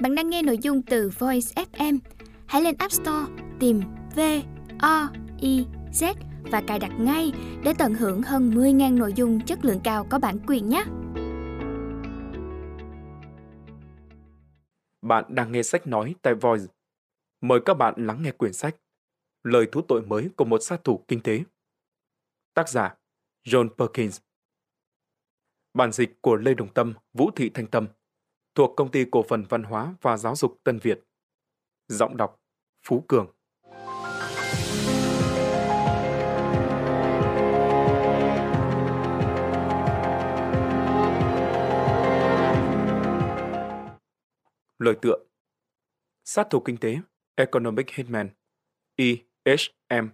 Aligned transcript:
Bạn 0.00 0.14
đang 0.14 0.30
nghe 0.30 0.42
nội 0.42 0.58
dung 0.58 0.82
từ 0.82 1.10
Voice 1.18 1.64
FM. 1.72 1.98
Hãy 2.46 2.62
lên 2.62 2.74
App 2.78 2.92
Store 2.92 3.32
tìm 3.60 3.80
V 4.16 4.20
O 4.78 5.08
I 5.40 5.66
Z 5.92 6.14
và 6.42 6.62
cài 6.66 6.78
đặt 6.78 6.92
ngay 6.98 7.32
để 7.64 7.74
tận 7.78 7.94
hưởng 7.94 8.22
hơn 8.22 8.50
10.000 8.50 8.98
nội 8.98 9.12
dung 9.16 9.40
chất 9.46 9.64
lượng 9.64 9.80
cao 9.84 10.06
có 10.10 10.18
bản 10.18 10.38
quyền 10.46 10.68
nhé. 10.68 10.84
Bạn 15.02 15.24
đang 15.28 15.52
nghe 15.52 15.62
sách 15.62 15.86
nói 15.86 16.14
tại 16.22 16.34
Voice. 16.34 16.64
Mời 17.40 17.60
các 17.64 17.74
bạn 17.74 17.94
lắng 17.96 18.22
nghe 18.22 18.30
quyển 18.30 18.52
sách 18.52 18.76
Lời 19.42 19.66
thú 19.72 19.80
tội 19.88 20.02
mới 20.02 20.28
của 20.36 20.44
một 20.44 20.58
sát 20.62 20.84
thủ 20.84 21.04
kinh 21.08 21.20
tế. 21.20 21.42
Tác 22.54 22.68
giả 22.68 22.94
John 23.46 23.68
Perkins 23.68 24.20
Bản 25.74 25.92
dịch 25.92 26.18
của 26.20 26.36
Lê 26.36 26.54
Đồng 26.54 26.68
Tâm, 26.74 26.94
Vũ 27.12 27.30
Thị 27.36 27.50
Thanh 27.54 27.66
Tâm 27.66 27.86
thuộc 28.54 28.76
Công 28.76 28.90
ty 28.90 29.04
Cổ 29.10 29.22
phần 29.28 29.44
Văn 29.48 29.62
hóa 29.62 29.94
và 30.00 30.16
Giáo 30.16 30.36
dục 30.36 30.60
Tân 30.64 30.78
Việt. 30.78 31.00
Giọng 31.88 32.16
đọc, 32.16 32.40
Phú 32.86 33.04
Cường 33.08 33.30
Lời 44.78 44.94
tựa 45.02 45.18
Sát 46.24 46.46
thủ 46.50 46.60
kinh 46.60 46.76
tế, 46.76 46.98
Economic 47.34 47.90
Hitman 47.90 48.28
EHM 48.96 50.08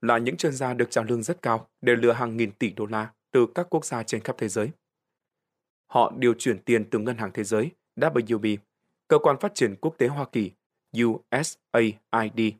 là 0.00 0.18
những 0.18 0.36
chuyên 0.36 0.52
gia 0.52 0.74
được 0.74 0.90
trả 0.90 1.02
lương 1.02 1.22
rất 1.22 1.42
cao 1.42 1.68
để 1.80 1.96
lừa 1.96 2.12
hàng 2.12 2.36
nghìn 2.36 2.52
tỷ 2.52 2.70
đô 2.70 2.86
la 2.86 3.12
từ 3.30 3.46
các 3.54 3.66
quốc 3.70 3.84
gia 3.84 4.02
trên 4.02 4.20
khắp 4.20 4.36
thế 4.38 4.48
giới. 4.48 4.70
Họ 5.86 6.12
điều 6.18 6.34
chuyển 6.38 6.58
tiền 6.58 6.90
từ 6.90 6.98
Ngân 6.98 7.16
hàng 7.16 7.30
Thế 7.34 7.44
giới 7.44 7.70
WB, 7.96 8.56
Cơ 9.08 9.18
quan 9.18 9.36
Phát 9.40 9.54
triển 9.54 9.74
Quốc 9.80 9.94
tế 9.98 10.06
Hoa 10.06 10.26
Kỳ 10.32 10.50
USAID 11.04 12.54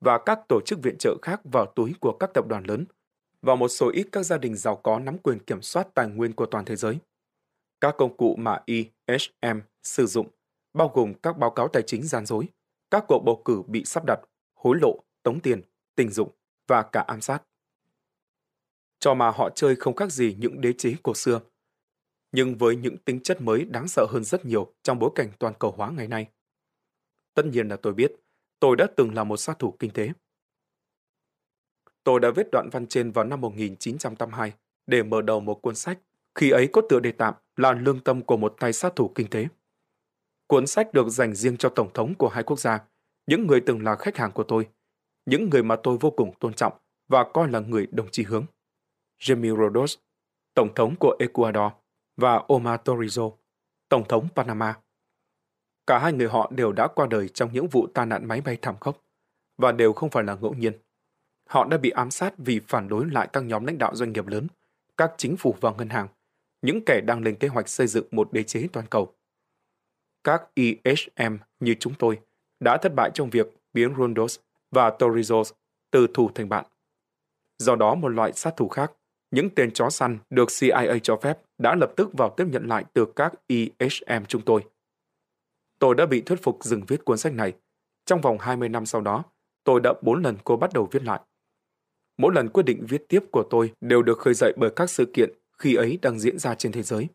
và 0.00 0.18
các 0.26 0.40
tổ 0.48 0.60
chức 0.66 0.82
viện 0.82 0.96
trợ 0.98 1.16
khác 1.22 1.40
vào 1.44 1.66
túi 1.66 1.94
của 2.00 2.16
các 2.20 2.30
tập 2.34 2.44
đoàn 2.48 2.64
lớn 2.64 2.84
và 3.42 3.54
một 3.54 3.68
số 3.68 3.90
ít 3.90 4.08
các 4.12 4.22
gia 4.22 4.38
đình 4.38 4.56
giàu 4.56 4.76
có 4.76 4.98
nắm 4.98 5.18
quyền 5.18 5.38
kiểm 5.38 5.62
soát 5.62 5.88
tài 5.94 6.08
nguyên 6.08 6.32
của 6.32 6.46
toàn 6.46 6.64
thế 6.64 6.76
giới. 6.76 6.98
Các 7.80 7.94
công 7.98 8.16
cụ 8.16 8.36
mà 8.38 8.62
EHM 8.66 9.60
sử 9.82 10.06
dụng 10.06 10.28
bao 10.72 10.88
gồm 10.94 11.14
các 11.14 11.38
báo 11.38 11.50
cáo 11.50 11.68
tài 11.68 11.82
chính 11.82 12.02
gian 12.02 12.26
dối, 12.26 12.48
các 12.90 13.04
cuộc 13.08 13.22
bầu 13.24 13.42
cử 13.44 13.62
bị 13.66 13.84
sắp 13.84 14.04
đặt, 14.06 14.20
hối 14.54 14.78
lộ, 14.80 14.98
tống 15.22 15.40
tiền, 15.40 15.62
tình 15.96 16.10
dục 16.10 16.36
và 16.68 16.82
cả 16.82 17.00
ám 17.00 17.20
sát. 17.20 17.42
Cho 18.98 19.14
mà 19.14 19.30
họ 19.30 19.50
chơi 19.50 19.76
không 19.76 19.96
khác 19.96 20.12
gì 20.12 20.36
những 20.38 20.60
đế 20.60 20.72
chế 20.72 20.94
cổ 21.02 21.14
xưa, 21.14 21.40
nhưng 22.32 22.58
với 22.58 22.76
những 22.76 22.96
tính 22.96 23.20
chất 23.20 23.40
mới 23.40 23.64
đáng 23.64 23.88
sợ 23.88 24.06
hơn 24.10 24.24
rất 24.24 24.44
nhiều 24.44 24.74
trong 24.82 24.98
bối 24.98 25.10
cảnh 25.14 25.28
toàn 25.38 25.54
cầu 25.58 25.70
hóa 25.76 25.90
ngày 25.90 26.08
nay. 26.08 26.26
Tất 27.34 27.46
nhiên 27.46 27.68
là 27.68 27.76
tôi 27.76 27.94
biết, 27.94 28.12
tôi 28.60 28.76
đã 28.76 28.86
từng 28.96 29.14
là 29.14 29.24
một 29.24 29.36
sát 29.36 29.58
thủ 29.58 29.76
kinh 29.78 29.90
tế. 29.90 30.12
Tôi 32.04 32.20
đã 32.20 32.30
viết 32.30 32.46
đoạn 32.52 32.68
văn 32.72 32.86
trên 32.86 33.10
vào 33.12 33.24
năm 33.24 33.40
1982 33.40 34.52
để 34.86 35.02
mở 35.02 35.22
đầu 35.22 35.40
một 35.40 35.54
cuốn 35.54 35.74
sách, 35.74 35.98
khi 36.34 36.50
ấy 36.50 36.68
có 36.72 36.82
tựa 36.88 37.00
đề 37.00 37.12
tạm 37.12 37.34
là 37.56 37.72
Lương 37.72 38.00
tâm 38.00 38.22
của 38.22 38.36
một 38.36 38.56
tay 38.60 38.72
sát 38.72 38.96
thủ 38.96 39.12
kinh 39.14 39.30
tế. 39.30 39.46
Cuốn 40.46 40.66
sách 40.66 40.92
được 40.92 41.08
dành 41.08 41.34
riêng 41.34 41.56
cho 41.56 41.68
Tổng 41.68 41.92
thống 41.94 42.14
của 42.14 42.28
hai 42.28 42.42
quốc 42.42 42.60
gia, 42.60 42.80
những 43.26 43.46
người 43.46 43.60
từng 43.60 43.82
là 43.82 43.96
khách 43.96 44.16
hàng 44.16 44.32
của 44.32 44.42
tôi, 44.42 44.68
những 45.26 45.50
người 45.50 45.62
mà 45.62 45.76
tôi 45.82 45.98
vô 46.00 46.10
cùng 46.10 46.34
tôn 46.40 46.54
trọng 46.54 46.72
và 47.08 47.24
coi 47.34 47.50
là 47.50 47.60
người 47.60 47.86
đồng 47.90 48.10
chí 48.10 48.22
hướng. 48.22 48.46
Jimmy 49.20 49.56
Rodos, 49.56 49.98
Tổng 50.54 50.74
thống 50.74 50.94
của 51.00 51.16
Ecuador, 51.18 51.72
và 52.20 52.42
Omar 52.48 52.80
Torrijos, 52.84 53.32
Tổng 53.88 54.08
thống 54.08 54.28
Panama. 54.36 54.74
Cả 55.86 55.98
hai 55.98 56.12
người 56.12 56.28
họ 56.28 56.50
đều 56.54 56.72
đã 56.72 56.86
qua 56.86 57.06
đời 57.10 57.28
trong 57.28 57.52
những 57.52 57.68
vụ 57.68 57.86
tai 57.94 58.06
nạn 58.06 58.28
máy 58.28 58.40
bay 58.40 58.58
thảm 58.62 58.76
khốc, 58.80 59.04
và 59.58 59.72
đều 59.72 59.92
không 59.92 60.10
phải 60.10 60.24
là 60.24 60.34
ngẫu 60.34 60.54
nhiên. 60.54 60.72
Họ 61.48 61.64
đã 61.64 61.78
bị 61.78 61.90
ám 61.90 62.10
sát 62.10 62.34
vì 62.38 62.60
phản 62.68 62.88
đối 62.88 63.06
lại 63.10 63.28
các 63.32 63.44
nhóm 63.44 63.64
lãnh 63.66 63.78
đạo 63.78 63.94
doanh 63.94 64.12
nghiệp 64.12 64.26
lớn, 64.26 64.46
các 64.96 65.12
chính 65.16 65.36
phủ 65.36 65.56
và 65.60 65.72
ngân 65.78 65.88
hàng, 65.88 66.08
những 66.62 66.84
kẻ 66.86 67.00
đang 67.00 67.22
lên 67.22 67.34
kế 67.34 67.48
hoạch 67.48 67.68
xây 67.68 67.86
dựng 67.86 68.06
một 68.10 68.32
đế 68.32 68.42
chế 68.42 68.66
toàn 68.72 68.86
cầu. 68.86 69.14
Các 70.24 70.42
EHM 70.54 71.36
như 71.60 71.74
chúng 71.80 71.94
tôi 71.94 72.20
đã 72.60 72.78
thất 72.82 72.94
bại 72.94 73.10
trong 73.14 73.30
việc 73.30 73.46
biến 73.72 73.94
Rondos 73.98 74.38
và 74.70 74.90
Torrijos 74.98 75.52
từ 75.90 76.06
thù 76.14 76.30
thành 76.34 76.48
bạn. 76.48 76.64
Do 77.58 77.76
đó 77.76 77.94
một 77.94 78.08
loại 78.08 78.32
sát 78.32 78.56
thủ 78.56 78.68
khác, 78.68 78.92
những 79.30 79.50
tên 79.50 79.70
chó 79.70 79.90
săn 79.90 80.18
được 80.30 80.48
CIA 80.60 80.98
cho 81.02 81.16
phép 81.16 81.38
đã 81.58 81.74
lập 81.74 81.92
tức 81.96 82.10
vào 82.12 82.34
tiếp 82.36 82.44
nhận 82.50 82.66
lại 82.66 82.84
từ 82.92 83.06
các 83.16 83.32
EHM 83.46 84.24
chúng 84.28 84.42
tôi. 84.42 84.64
Tôi 85.78 85.94
đã 85.94 86.06
bị 86.06 86.20
thuyết 86.20 86.42
phục 86.42 86.58
dừng 86.64 86.82
viết 86.88 87.04
cuốn 87.04 87.18
sách 87.18 87.32
này. 87.32 87.52
Trong 88.06 88.20
vòng 88.20 88.38
20 88.38 88.68
năm 88.68 88.86
sau 88.86 89.00
đó, 89.00 89.24
tôi 89.64 89.80
đã 89.80 89.92
bốn 90.02 90.22
lần 90.22 90.36
cô 90.44 90.56
bắt 90.56 90.72
đầu 90.72 90.88
viết 90.92 91.02
lại. 91.02 91.20
Mỗi 92.18 92.34
lần 92.34 92.48
quyết 92.48 92.62
định 92.62 92.86
viết 92.88 93.08
tiếp 93.08 93.20
của 93.32 93.44
tôi 93.50 93.72
đều 93.80 94.02
được 94.02 94.18
khơi 94.18 94.34
dậy 94.34 94.52
bởi 94.56 94.70
các 94.76 94.90
sự 94.90 95.10
kiện 95.14 95.30
khi 95.58 95.74
ấy 95.74 95.98
đang 96.02 96.18
diễn 96.18 96.38
ra 96.38 96.54
trên 96.54 96.72
thế 96.72 96.82
giới. 96.82 97.08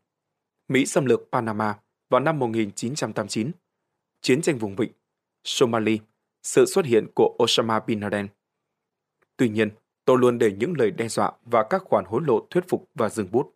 Mỹ 0.68 0.86
xâm 0.86 1.06
lược 1.06 1.22
Panama 1.32 1.80
vào 2.09 2.22
năm 2.22 2.40
1989, 2.40 3.52
chiến 4.22 4.42
tranh 4.42 4.58
vùng 4.58 4.76
vịnh, 4.76 4.92
Somalia, 5.44 5.97
sự 6.44 6.66
xuất 6.66 6.86
hiện 6.86 7.08
của 7.16 7.38
Osama 7.44 7.80
Bin 7.80 8.00
Laden. 8.00 8.28
Tuy 9.38 9.50
nhiên, 9.50 9.70
tôi 10.06 10.18
luôn 10.20 10.38
để 10.38 10.52
những 10.52 10.74
lời 10.78 10.92
đe 10.92 11.08
dọa 11.08 11.32
và 11.46 11.64
các 11.70 11.84
khoản 11.86 12.06
hối 12.06 12.22
lộ 12.28 12.48
thuyết 12.50 12.64
phục 12.68 12.90
và 12.96 13.10
dừng 13.10 13.32
bút. 13.32 13.56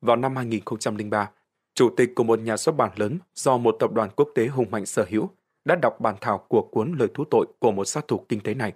Vào 0.00 0.16
năm 0.16 0.36
2003, 0.36 1.30
chủ 1.74 1.90
tịch 1.96 2.10
của 2.16 2.24
một 2.24 2.38
nhà 2.38 2.56
xuất 2.56 2.72
bản 2.72 2.90
lớn 2.96 3.18
do 3.34 3.56
một 3.56 3.76
tập 3.80 3.92
đoàn 3.92 4.10
quốc 4.16 4.28
tế 4.34 4.46
hùng 4.46 4.70
mạnh 4.70 4.86
sở 4.86 5.06
hữu 5.08 5.30
đã 5.64 5.76
đọc 5.82 6.00
bản 6.00 6.16
thảo 6.20 6.38
của 6.48 6.68
cuốn 6.72 6.94
lời 6.98 7.08
thú 7.14 7.24
tội 7.30 7.46
của 7.58 7.72
một 7.72 7.84
sát 7.84 8.08
thủ 8.08 8.24
kinh 8.28 8.40
tế 8.40 8.54
này. 8.54 8.72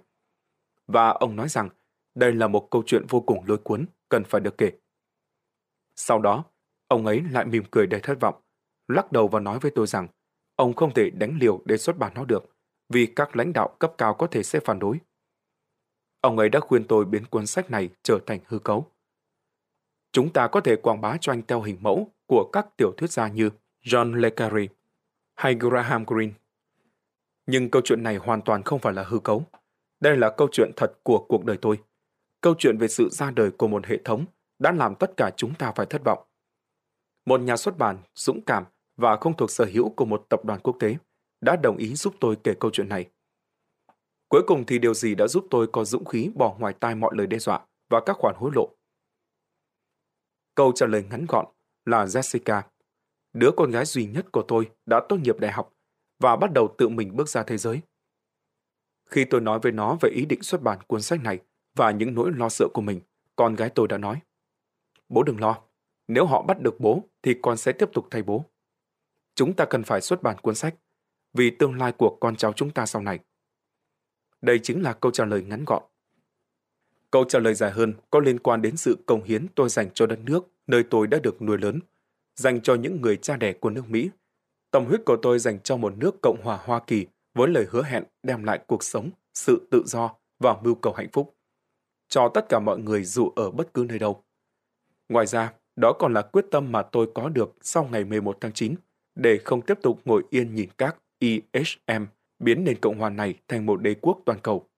Và 0.87 1.09
ông 1.09 1.35
nói 1.35 1.49
rằng 1.49 1.69
đây 2.15 2.33
là 2.33 2.47
một 2.47 2.67
câu 2.71 2.83
chuyện 2.85 3.05
vô 3.09 3.21
cùng 3.21 3.43
lôi 3.47 3.57
cuốn, 3.57 3.85
cần 4.09 4.23
phải 4.23 4.41
được 4.41 4.57
kể. 4.57 4.71
Sau 5.95 6.19
đó, 6.19 6.43
ông 6.87 7.05
ấy 7.05 7.21
lại 7.31 7.45
mỉm 7.45 7.63
cười 7.71 7.87
đầy 7.87 7.99
thất 7.99 8.19
vọng, 8.19 8.35
lắc 8.87 9.11
đầu 9.11 9.27
và 9.27 9.39
nói 9.39 9.59
với 9.59 9.71
tôi 9.75 9.87
rằng 9.87 10.07
ông 10.55 10.73
không 10.73 10.93
thể 10.93 11.09
đánh 11.09 11.37
liều 11.39 11.61
để 11.65 11.77
xuất 11.77 11.97
bản 11.97 12.11
nó 12.15 12.25
được, 12.25 12.43
vì 12.89 13.05
các 13.15 13.35
lãnh 13.35 13.53
đạo 13.53 13.75
cấp 13.79 13.93
cao 13.97 14.13
có 14.13 14.27
thể 14.27 14.43
sẽ 14.43 14.59
phản 14.59 14.79
đối. 14.79 14.99
Ông 16.23 16.37
ấy 16.37 16.49
đã 16.49 16.59
khuyên 16.59 16.87
tôi 16.87 17.05
biến 17.05 17.25
cuốn 17.25 17.45
sách 17.45 17.71
này 17.71 17.89
trở 18.03 18.19
thành 18.25 18.39
hư 18.47 18.59
cấu. 18.59 18.87
Chúng 20.11 20.33
ta 20.33 20.47
có 20.47 20.61
thể 20.61 20.75
quảng 20.75 21.01
bá 21.01 21.17
cho 21.21 21.31
anh 21.31 21.41
theo 21.47 21.61
hình 21.61 21.77
mẫu 21.81 22.07
của 22.25 22.49
các 22.53 22.67
tiểu 22.77 22.93
thuyết 22.97 23.11
gia 23.11 23.27
như 23.27 23.49
John 23.83 24.13
Le 24.13 24.29
Carré 24.29 24.65
hay 25.35 25.55
Graham 25.55 26.05
Greene. 26.05 26.33
Nhưng 27.45 27.69
câu 27.69 27.81
chuyện 27.85 28.03
này 28.03 28.15
hoàn 28.15 28.41
toàn 28.41 28.63
không 28.63 28.79
phải 28.79 28.93
là 28.93 29.03
hư 29.03 29.19
cấu. 29.19 29.43
Đây 29.99 30.17
là 30.17 30.29
câu 30.37 30.47
chuyện 30.51 30.71
thật 30.75 30.93
của 31.03 31.25
cuộc 31.29 31.45
đời 31.45 31.57
tôi. 31.61 31.79
Câu 32.41 32.55
chuyện 32.57 32.77
về 32.77 32.87
sự 32.87 33.09
ra 33.11 33.31
đời 33.31 33.51
của 33.51 33.67
một 33.67 33.85
hệ 33.85 33.97
thống 34.05 34.25
đã 34.59 34.71
làm 34.71 34.95
tất 34.95 35.11
cả 35.17 35.31
chúng 35.37 35.53
ta 35.53 35.71
phải 35.75 35.85
thất 35.85 36.03
vọng. 36.03 36.23
Một 37.25 37.41
nhà 37.41 37.57
xuất 37.57 37.77
bản 37.77 37.97
dũng 38.15 38.41
cảm 38.41 38.63
và 38.97 39.15
không 39.15 39.37
thuộc 39.37 39.51
sở 39.51 39.65
hữu 39.73 39.89
của 39.89 40.05
một 40.05 40.25
tập 40.29 40.45
đoàn 40.45 40.59
quốc 40.63 40.75
tế 40.79 40.95
đã 41.41 41.55
đồng 41.55 41.77
ý 41.77 41.95
giúp 41.95 42.13
tôi 42.19 42.37
kể 42.43 42.53
câu 42.59 42.71
chuyện 42.73 42.89
này. 42.89 43.09
Cuối 44.33 44.43
cùng 44.47 44.65
thì 44.65 44.79
điều 44.79 44.93
gì 44.93 45.15
đã 45.15 45.27
giúp 45.27 45.47
tôi 45.49 45.67
có 45.67 45.85
dũng 45.85 46.05
khí 46.05 46.29
bỏ 46.35 46.55
ngoài 46.59 46.73
tai 46.79 46.95
mọi 46.95 47.11
lời 47.15 47.27
đe 47.27 47.39
dọa 47.39 47.65
và 47.89 48.01
các 48.05 48.17
khoản 48.17 48.35
hối 48.37 48.51
lộ? 48.55 48.69
Câu 50.55 50.71
trả 50.75 50.85
lời 50.85 51.03
ngắn 51.09 51.25
gọn 51.29 51.45
là 51.85 52.05
Jessica, 52.05 52.61
đứa 53.33 53.51
con 53.57 53.71
gái 53.71 53.85
duy 53.85 54.05
nhất 54.05 54.31
của 54.31 54.45
tôi 54.47 54.71
đã 54.85 55.01
tốt 55.09 55.17
nghiệp 55.17 55.39
đại 55.39 55.51
học 55.51 55.73
và 56.19 56.35
bắt 56.35 56.53
đầu 56.53 56.75
tự 56.77 56.89
mình 56.89 57.15
bước 57.15 57.29
ra 57.29 57.43
thế 57.43 57.57
giới. 57.57 57.81
Khi 59.09 59.25
tôi 59.25 59.41
nói 59.41 59.59
với 59.59 59.71
nó 59.71 59.97
về 60.01 60.09
ý 60.09 60.25
định 60.25 60.41
xuất 60.41 60.61
bản 60.61 60.79
cuốn 60.87 61.01
sách 61.01 61.23
này 61.23 61.39
và 61.75 61.91
những 61.91 62.13
nỗi 62.15 62.31
lo 62.35 62.49
sợ 62.49 62.67
của 62.73 62.81
mình, 62.81 63.01
con 63.35 63.55
gái 63.55 63.69
tôi 63.69 63.87
đã 63.87 63.97
nói, 63.97 64.19
Bố 65.09 65.23
đừng 65.23 65.39
lo, 65.39 65.61
nếu 66.07 66.25
họ 66.25 66.41
bắt 66.41 66.61
được 66.61 66.79
bố 66.79 67.09
thì 67.21 67.35
con 67.41 67.57
sẽ 67.57 67.71
tiếp 67.71 67.89
tục 67.93 68.07
thay 68.11 68.23
bố. 68.23 68.45
Chúng 69.35 69.53
ta 69.53 69.65
cần 69.65 69.83
phải 69.83 70.01
xuất 70.01 70.23
bản 70.23 70.37
cuốn 70.37 70.55
sách 70.55 70.75
vì 71.33 71.49
tương 71.59 71.77
lai 71.77 71.91
của 71.91 72.17
con 72.21 72.35
cháu 72.35 72.53
chúng 72.53 72.71
ta 72.71 72.85
sau 72.85 73.01
này. 73.01 73.19
Đây 74.43 74.59
chính 74.59 74.81
là 74.81 74.93
câu 74.93 75.11
trả 75.11 75.25
lời 75.25 75.43
ngắn 75.47 75.65
gọn. 75.65 75.83
Câu 77.11 77.23
trả 77.23 77.39
lời 77.39 77.53
dài 77.53 77.71
hơn 77.71 77.93
có 78.09 78.19
liên 78.19 78.39
quan 78.39 78.61
đến 78.61 78.77
sự 78.77 78.97
công 79.05 79.23
hiến 79.23 79.47
tôi 79.55 79.69
dành 79.69 79.89
cho 79.93 80.05
đất 80.05 80.19
nước 80.19 80.47
nơi 80.67 80.83
tôi 80.89 81.07
đã 81.07 81.19
được 81.23 81.41
nuôi 81.41 81.57
lớn, 81.57 81.79
dành 82.35 82.61
cho 82.61 82.75
những 82.75 83.01
người 83.01 83.17
cha 83.17 83.37
đẻ 83.37 83.53
của 83.53 83.69
nước 83.69 83.89
Mỹ. 83.89 84.09
Tâm 84.71 84.85
huyết 84.85 85.01
của 85.05 85.17
tôi 85.21 85.39
dành 85.39 85.59
cho 85.59 85.77
một 85.77 85.97
nước 85.97 86.21
Cộng 86.21 86.41
hòa 86.43 86.59
Hoa 86.63 86.79
Kỳ 86.87 87.05
với 87.33 87.47
lời 87.47 87.65
hứa 87.69 87.83
hẹn 87.83 88.03
đem 88.23 88.43
lại 88.43 88.59
cuộc 88.67 88.83
sống, 88.83 89.09
sự 89.33 89.67
tự 89.71 89.83
do 89.85 90.15
và 90.39 90.57
mưu 90.63 90.75
cầu 90.75 90.93
hạnh 90.93 91.09
phúc 91.13 91.35
cho 92.13 92.29
tất 92.33 92.49
cả 92.49 92.59
mọi 92.59 92.79
người 92.79 93.03
dù 93.03 93.31
ở 93.35 93.51
bất 93.51 93.73
cứ 93.73 93.85
nơi 93.89 93.99
đâu. 93.99 94.23
Ngoài 95.09 95.25
ra, 95.25 95.53
đó 95.75 95.93
còn 95.99 96.13
là 96.13 96.21
quyết 96.21 96.45
tâm 96.51 96.71
mà 96.71 96.81
tôi 96.81 97.09
có 97.15 97.29
được 97.29 97.55
sau 97.61 97.89
ngày 97.91 98.03
11 98.03 98.37
tháng 98.41 98.53
9 98.53 98.75
để 99.15 99.39
không 99.45 99.61
tiếp 99.61 99.77
tục 99.81 100.01
ngồi 100.05 100.23
yên 100.29 100.55
nhìn 100.55 100.69
các 100.77 100.97
ISM 101.19 102.03
biến 102.43 102.63
nền 102.63 102.79
Cộng 102.79 102.99
hòa 102.99 103.09
này 103.09 103.39
thành 103.47 103.65
một 103.65 103.81
đế 103.81 103.95
quốc 104.01 104.19
toàn 104.25 104.39
cầu. 104.43 104.69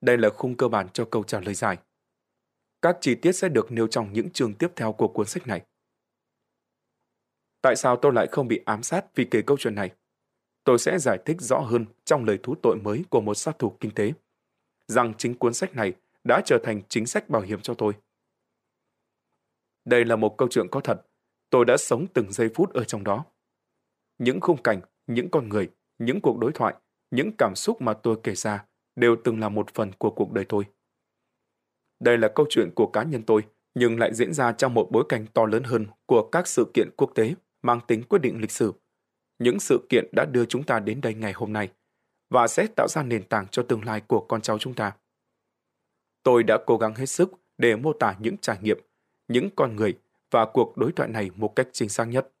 Đây 0.00 0.18
là 0.18 0.28
khung 0.30 0.56
cơ 0.56 0.68
bản 0.68 0.88
cho 0.88 1.08
câu 1.10 1.22
trả 1.22 1.40
lời 1.40 1.54
dài. 1.54 1.78
Các 2.82 2.98
chi 3.00 3.14
tiết 3.14 3.32
sẽ 3.32 3.48
được 3.48 3.72
nêu 3.72 3.86
trong 3.86 4.12
những 4.12 4.30
chương 4.30 4.54
tiếp 4.54 4.68
theo 4.76 4.92
của 4.92 5.08
cuốn 5.08 5.26
sách 5.26 5.46
này. 5.46 5.62
Tại 7.62 7.76
sao 7.76 7.96
tôi 7.96 8.12
lại 8.12 8.26
không 8.32 8.48
bị 8.48 8.60
ám 8.64 8.82
sát 8.82 9.06
vì 9.14 9.24
kể 9.30 9.42
câu 9.42 9.56
chuyện 9.60 9.74
này? 9.74 9.90
Tôi 10.64 10.78
sẽ 10.78 10.98
giải 10.98 11.18
thích 11.24 11.36
rõ 11.40 11.58
hơn 11.58 11.84
trong 12.04 12.24
lời 12.24 12.38
thú 12.42 12.54
tội 12.62 12.76
mới 12.76 13.04
của 13.10 13.20
một 13.20 13.34
sát 13.34 13.58
thủ 13.58 13.76
kinh 13.80 13.94
tế, 13.94 14.12
rằng 14.88 15.14
chính 15.18 15.34
cuốn 15.34 15.54
sách 15.54 15.74
này 15.74 15.92
đã 16.24 16.40
trở 16.44 16.58
thành 16.64 16.82
chính 16.88 17.06
sách 17.06 17.28
bảo 17.28 17.42
hiểm 17.42 17.60
cho 17.60 17.74
tôi. 17.74 17.92
Đây 19.84 20.04
là 20.04 20.16
một 20.16 20.34
câu 20.38 20.48
chuyện 20.50 20.66
có 20.70 20.80
thật. 20.80 21.06
Tôi 21.50 21.64
đã 21.64 21.76
sống 21.76 22.06
từng 22.14 22.32
giây 22.32 22.48
phút 22.54 22.72
ở 22.72 22.84
trong 22.84 23.04
đó. 23.04 23.24
Những 24.18 24.40
khung 24.40 24.62
cảnh, 24.62 24.80
những 25.06 25.30
con 25.30 25.48
người, 25.48 25.70
những 25.98 26.20
cuộc 26.20 26.38
đối 26.38 26.52
thoại, 26.52 26.74
những 27.10 27.30
cảm 27.38 27.52
xúc 27.54 27.82
mà 27.82 27.94
tôi 27.94 28.16
kể 28.22 28.34
ra 28.34 28.64
đều 28.96 29.16
từng 29.24 29.40
là 29.40 29.48
một 29.48 29.74
phần 29.74 29.92
của 29.98 30.10
cuộc 30.10 30.32
đời 30.32 30.44
tôi. 30.44 30.64
Đây 32.00 32.18
là 32.18 32.28
câu 32.28 32.46
chuyện 32.50 32.70
của 32.74 32.86
cá 32.86 33.02
nhân 33.02 33.22
tôi, 33.22 33.42
nhưng 33.74 33.98
lại 33.98 34.14
diễn 34.14 34.34
ra 34.34 34.52
trong 34.52 34.74
một 34.74 34.88
bối 34.90 35.04
cảnh 35.08 35.26
to 35.34 35.46
lớn 35.46 35.62
hơn 35.62 35.86
của 36.06 36.28
các 36.32 36.46
sự 36.46 36.70
kiện 36.74 36.88
quốc 36.96 37.10
tế 37.14 37.34
mang 37.62 37.80
tính 37.86 38.02
quyết 38.02 38.18
định 38.18 38.40
lịch 38.40 38.50
sử. 38.50 38.72
Những 39.38 39.60
sự 39.60 39.86
kiện 39.88 40.08
đã 40.12 40.24
đưa 40.24 40.44
chúng 40.44 40.62
ta 40.62 40.78
đến 40.78 41.00
đây 41.00 41.14
ngày 41.14 41.32
hôm 41.32 41.52
nay 41.52 41.68
và 42.30 42.48
sẽ 42.48 42.66
tạo 42.76 42.88
ra 42.88 43.02
nền 43.02 43.24
tảng 43.24 43.46
cho 43.48 43.62
tương 43.62 43.84
lai 43.84 44.00
của 44.00 44.20
con 44.20 44.40
cháu 44.40 44.58
chúng 44.58 44.74
ta. 44.74 44.96
Tôi 46.22 46.42
đã 46.42 46.58
cố 46.66 46.76
gắng 46.76 46.94
hết 46.94 47.06
sức 47.06 47.32
để 47.58 47.76
mô 47.76 47.92
tả 47.92 48.16
những 48.18 48.36
trải 48.36 48.58
nghiệm, 48.62 48.78
những 49.28 49.48
con 49.56 49.76
người 49.76 49.98
và 50.30 50.46
cuộc 50.52 50.76
đối 50.76 50.92
thoại 50.92 51.08
này 51.08 51.30
một 51.36 51.56
cách 51.56 51.68
chính 51.72 51.88
xác 51.88 52.04
nhất. 52.04 52.32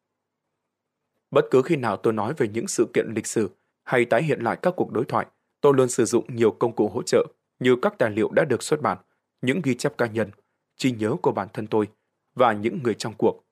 Bất 1.36 1.46
cứ 1.50 1.62
khi 1.62 1.76
nào 1.76 1.96
tôi 1.96 2.12
nói 2.12 2.34
về 2.36 2.48
những 2.48 2.68
sự 2.68 2.86
kiện 2.94 3.06
lịch 3.14 3.26
sử 3.26 3.50
hay 3.84 4.04
tái 4.04 4.22
hiện 4.22 4.40
lại 4.40 4.56
các 4.62 4.74
cuộc 4.76 4.92
đối 4.92 5.04
thoại, 5.04 5.26
tôi 5.60 5.74
luôn 5.74 5.88
sử 5.88 6.04
dụng 6.04 6.36
nhiều 6.36 6.50
công 6.50 6.76
cụ 6.76 6.88
hỗ 6.88 7.02
trợ 7.02 7.26
như 7.60 7.76
các 7.82 7.94
tài 7.98 8.10
liệu 8.10 8.30
đã 8.32 8.44
được 8.44 8.62
xuất 8.62 8.82
bản, 8.82 8.98
những 9.42 9.60
ghi 9.64 9.74
chép 9.74 9.98
cá 9.98 10.06
nhân, 10.06 10.30
trí 10.76 10.92
nhớ 10.92 11.14
của 11.22 11.32
bản 11.32 11.48
thân 11.52 11.66
tôi 11.66 11.88
và 12.34 12.52
những 12.52 12.82
người 12.82 12.94
trong 12.94 13.14
cuộc. 13.18 13.44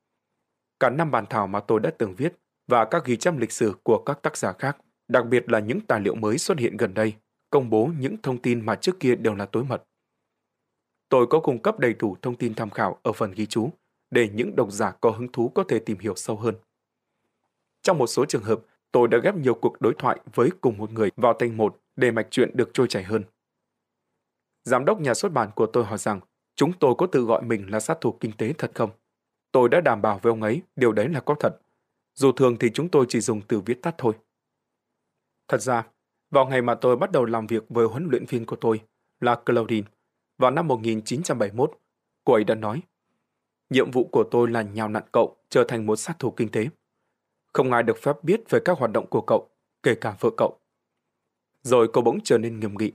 Cả 0.80 0.90
năm 0.90 1.10
bản 1.10 1.24
thảo 1.30 1.46
mà 1.46 1.60
tôi 1.60 1.80
đã 1.80 1.90
từng 1.98 2.14
viết 2.14 2.34
và 2.66 2.84
các 2.84 3.04
ghi 3.04 3.16
chép 3.16 3.34
lịch 3.38 3.52
sử 3.52 3.74
của 3.82 4.02
các 4.06 4.22
tác 4.22 4.36
giả 4.36 4.52
khác, 4.52 4.76
đặc 5.08 5.26
biệt 5.26 5.48
là 5.48 5.58
những 5.58 5.80
tài 5.80 6.00
liệu 6.00 6.14
mới 6.14 6.38
xuất 6.38 6.58
hiện 6.58 6.76
gần 6.76 6.94
đây, 6.94 7.14
công 7.50 7.70
bố 7.70 7.90
những 7.98 8.16
thông 8.22 8.38
tin 8.38 8.66
mà 8.66 8.74
trước 8.74 9.00
kia 9.00 9.14
đều 9.14 9.34
là 9.34 9.46
tối 9.46 9.64
mật. 9.64 9.82
Tôi 11.08 11.26
có 11.26 11.40
cung 11.40 11.62
cấp 11.62 11.78
đầy 11.78 11.94
đủ 11.94 12.16
thông 12.22 12.36
tin 12.36 12.54
tham 12.54 12.70
khảo 12.70 12.98
ở 13.02 13.12
phần 13.12 13.32
ghi 13.32 13.46
chú 13.46 13.70
để 14.10 14.28
những 14.34 14.56
độc 14.56 14.72
giả 14.72 14.90
có 15.00 15.10
hứng 15.10 15.32
thú 15.32 15.48
có 15.48 15.64
thể 15.68 15.78
tìm 15.78 15.98
hiểu 15.98 16.14
sâu 16.16 16.36
hơn. 16.36 16.54
Trong 17.84 17.98
một 17.98 18.06
số 18.06 18.24
trường 18.24 18.42
hợp, 18.42 18.60
tôi 18.92 19.08
đã 19.08 19.18
ghép 19.18 19.34
nhiều 19.36 19.54
cuộc 19.54 19.80
đối 19.80 19.94
thoại 19.98 20.20
với 20.34 20.50
cùng 20.60 20.78
một 20.78 20.92
người 20.92 21.10
vào 21.16 21.34
thành 21.38 21.56
một 21.56 21.80
để 21.96 22.10
mạch 22.10 22.26
chuyện 22.30 22.50
được 22.54 22.70
trôi 22.74 22.86
chảy 22.88 23.02
hơn. 23.02 23.24
Giám 24.64 24.84
đốc 24.84 25.00
nhà 25.00 25.14
xuất 25.14 25.32
bản 25.32 25.50
của 25.56 25.66
tôi 25.66 25.84
hỏi 25.84 25.98
rằng 25.98 26.20
chúng 26.56 26.72
tôi 26.72 26.94
có 26.98 27.06
tự 27.06 27.24
gọi 27.24 27.42
mình 27.42 27.70
là 27.70 27.80
sát 27.80 28.00
thủ 28.00 28.12
kinh 28.20 28.32
tế 28.36 28.52
thật 28.58 28.70
không? 28.74 28.90
Tôi 29.52 29.68
đã 29.68 29.80
đảm 29.80 30.02
bảo 30.02 30.18
với 30.22 30.30
ông 30.30 30.42
ấy 30.42 30.62
điều 30.76 30.92
đấy 30.92 31.08
là 31.08 31.20
có 31.20 31.34
thật. 31.40 31.60
Dù 32.14 32.32
thường 32.32 32.56
thì 32.60 32.70
chúng 32.74 32.88
tôi 32.88 33.06
chỉ 33.08 33.20
dùng 33.20 33.40
từ 33.48 33.60
viết 33.60 33.82
tắt 33.82 33.94
thôi. 33.98 34.14
Thật 35.48 35.62
ra, 35.62 35.86
vào 36.30 36.46
ngày 36.46 36.62
mà 36.62 36.74
tôi 36.74 36.96
bắt 36.96 37.12
đầu 37.12 37.24
làm 37.24 37.46
việc 37.46 37.64
với 37.68 37.86
huấn 37.86 38.08
luyện 38.10 38.26
viên 38.26 38.46
của 38.46 38.56
tôi 38.56 38.80
là 39.20 39.34
Claudine, 39.34 39.86
vào 40.38 40.50
năm 40.50 40.68
1971, 40.68 41.78
cô 42.24 42.32
ấy 42.32 42.44
đã 42.44 42.54
nói 42.54 42.82
Nhiệm 43.70 43.90
vụ 43.90 44.04
của 44.12 44.24
tôi 44.30 44.50
là 44.50 44.62
nhào 44.62 44.88
nặn 44.88 45.02
cậu 45.12 45.36
trở 45.48 45.64
thành 45.68 45.86
một 45.86 45.96
sát 45.96 46.18
thủ 46.18 46.30
kinh 46.30 46.48
tế. 46.48 46.68
Không 47.54 47.72
ai 47.72 47.82
được 47.82 47.98
phép 48.02 48.24
biết 48.24 48.50
về 48.50 48.60
các 48.64 48.78
hoạt 48.78 48.90
động 48.92 49.06
của 49.10 49.20
cậu, 49.20 49.48
kể 49.82 49.94
cả 49.94 50.16
vợ 50.20 50.30
cậu. 50.36 50.58
Rồi 51.62 51.88
cô 51.92 52.02
bỗng 52.02 52.18
trở 52.24 52.38
nên 52.38 52.60
nghiêm 52.60 52.74
nghị. 52.78 52.92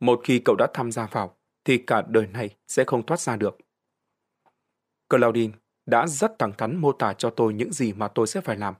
Một 0.00 0.20
khi 0.24 0.42
cậu 0.44 0.56
đã 0.58 0.66
tham 0.74 0.92
gia 0.92 1.06
vào, 1.06 1.36
thì 1.64 1.78
cả 1.78 2.02
đời 2.08 2.26
này 2.26 2.56
sẽ 2.68 2.84
không 2.84 3.06
thoát 3.06 3.20
ra 3.20 3.36
được. 3.36 3.58
Claudine 5.08 5.54
đã 5.86 6.06
rất 6.06 6.38
thẳng 6.38 6.52
thắn 6.58 6.76
mô 6.76 6.92
tả 6.92 7.12
cho 7.12 7.30
tôi 7.30 7.54
những 7.54 7.72
gì 7.72 7.92
mà 7.92 8.08
tôi 8.08 8.26
sẽ 8.26 8.40
phải 8.40 8.56
làm. 8.56 8.74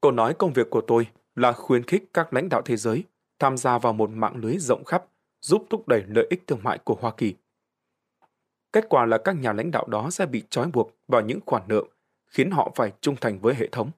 Cô 0.00 0.10
nói 0.10 0.34
công 0.34 0.52
việc 0.52 0.70
của 0.70 0.82
tôi 0.86 1.08
là 1.34 1.52
khuyến 1.52 1.82
khích 1.82 2.10
các 2.14 2.32
lãnh 2.32 2.48
đạo 2.48 2.62
thế 2.64 2.76
giới 2.76 3.04
tham 3.38 3.56
gia 3.56 3.78
vào 3.78 3.92
một 3.92 4.10
mạng 4.10 4.36
lưới 4.36 4.58
rộng 4.58 4.84
khắp 4.84 5.04
giúp 5.40 5.66
thúc 5.70 5.88
đẩy 5.88 6.04
lợi 6.08 6.26
ích 6.30 6.46
thương 6.46 6.62
mại 6.62 6.78
của 6.78 6.94
Hoa 7.00 7.12
Kỳ. 7.16 7.34
Kết 8.72 8.84
quả 8.88 9.06
là 9.06 9.18
các 9.18 9.32
nhà 9.32 9.52
lãnh 9.52 9.70
đạo 9.70 9.86
đó 9.86 10.10
sẽ 10.10 10.26
bị 10.26 10.42
trói 10.50 10.66
buộc 10.66 10.96
vào 11.08 11.20
những 11.20 11.40
khoản 11.46 11.62
nợ, 11.68 11.82
khiến 12.28 12.50
họ 12.50 12.72
phải 12.76 12.92
trung 13.00 13.16
thành 13.20 13.38
với 13.40 13.54
hệ 13.54 13.68
thống. 13.72 13.90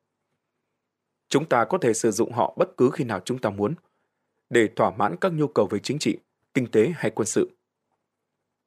Chúng 1.29 1.49
ta 1.49 1.65
có 1.65 1.79
thể 1.79 1.95
sử 1.95 2.11
dụng 2.11 2.33
họ 2.33 2.55
bất 2.57 2.77
cứ 2.77 2.91
khi 2.93 3.05
nào 3.05 3.21
chúng 3.25 3.39
ta 3.39 3.51
muốn, 3.51 3.75
để 4.51 4.69
thỏa 4.77 4.91
mãn 4.91 5.17
các 5.21 5.33
nhu 5.33 5.49
cầu 5.49 5.67
về 5.67 5.79
chính 5.79 5.99
trị, 5.99 6.19
kinh 6.55 6.71
tế 6.71 6.93
hay 6.97 7.11
quân 7.11 7.27
sự. 7.27 7.51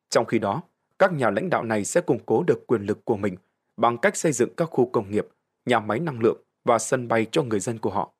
Trong 0.09 0.25
khi 0.25 0.39
đó, 0.39 0.61
các 0.99 1.13
nhà 1.13 1.29
lãnh 1.29 1.49
đạo 1.49 1.63
này 1.63 1.85
sẽ 1.85 2.01
củng 2.01 2.19
cố 2.25 2.43
được 2.47 2.67
quyền 2.67 2.81
lực 2.81 3.05
của 3.05 3.17
mình 3.17 3.35
bằng 3.77 3.97
cách 3.97 4.17
xây 4.17 4.31
dựng 4.31 4.49
các 4.57 4.65
khu 4.65 4.89
công 4.89 5.11
nghiệp, 5.11 5.27
nhà 5.65 5.79
máy 5.79 5.99
năng 5.99 6.19
lượng 6.19 6.41
và 6.63 6.79
sân 6.79 7.07
bay 7.07 7.27
cho 7.31 7.43
người 7.43 7.59
dân 7.59 7.79
của 7.79 7.89
họ. 7.89 8.13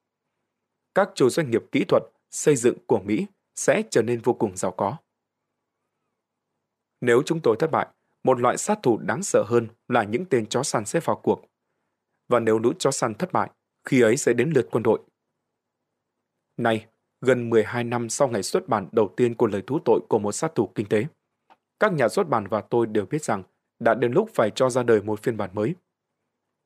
Các 0.96 1.10
chủ 1.16 1.30
doanh 1.30 1.52
nghiệp 1.52 1.64
kỹ 1.72 1.84
thuật, 1.88 2.04
xây 2.32 2.56
dựng 2.56 2.78
của 2.88 3.00
Mỹ 3.00 3.26
sẽ 3.56 3.84
trở 3.90 4.02
nên 4.02 4.20
vô 4.20 4.34
cùng 4.34 4.58
giàu 4.58 4.72
có. 4.72 4.98
Nếu 7.02 7.22
chúng 7.26 7.40
tôi 7.44 7.56
thất 7.60 7.72
bại, 7.72 7.88
một 8.24 8.40
loại 8.40 8.58
sát 8.58 8.80
thủ 8.84 8.98
đáng 8.98 9.24
sợ 9.24 9.44
hơn 9.48 9.68
là 9.88 10.04
những 10.04 10.26
tên 10.26 10.46
chó 10.46 10.64
săn 10.64 10.86
sẽ 10.86 11.00
vào 11.00 11.16
cuộc. 11.16 11.46
Và 12.30 12.40
nếu 12.40 12.60
lũ 12.60 12.74
chó 12.80 12.92
săn 12.92 13.14
thất 13.14 13.32
bại, 13.32 13.50
khi 13.88 14.02
ấy 14.02 14.18
sẽ 14.18 14.34
đến 14.34 14.52
lượt 14.56 14.68
quân 14.72 14.84
đội. 14.84 15.00
Nay, 16.58 16.86
gần 17.22 17.50
12 17.50 17.84
năm 17.84 18.10
sau 18.10 18.28
ngày 18.28 18.44
xuất 18.44 18.68
bản 18.68 18.88
đầu 18.92 19.14
tiên 19.18 19.36
của 19.36 19.48
lời 19.48 19.62
thú 19.68 19.80
tội 19.86 20.00
của 20.10 20.20
một 20.20 20.32
sát 20.32 20.56
thủ 20.56 20.72
kinh 20.76 20.90
tế, 20.90 21.06
các 21.80 21.94
nhà 21.94 22.10
xuất 22.10 22.30
bản 22.30 22.48
và 22.48 22.62
tôi 22.62 22.88
đều 22.88 23.06
biết 23.06 23.24
rằng 23.24 23.44
đã 23.80 23.94
đến 23.94 24.12
lúc 24.12 24.30
phải 24.34 24.52
cho 24.56 24.70
ra 24.70 24.84
đời 24.84 25.02
một 25.02 25.24
phiên 25.24 25.38
bản 25.38 25.50
mới. 25.54 25.76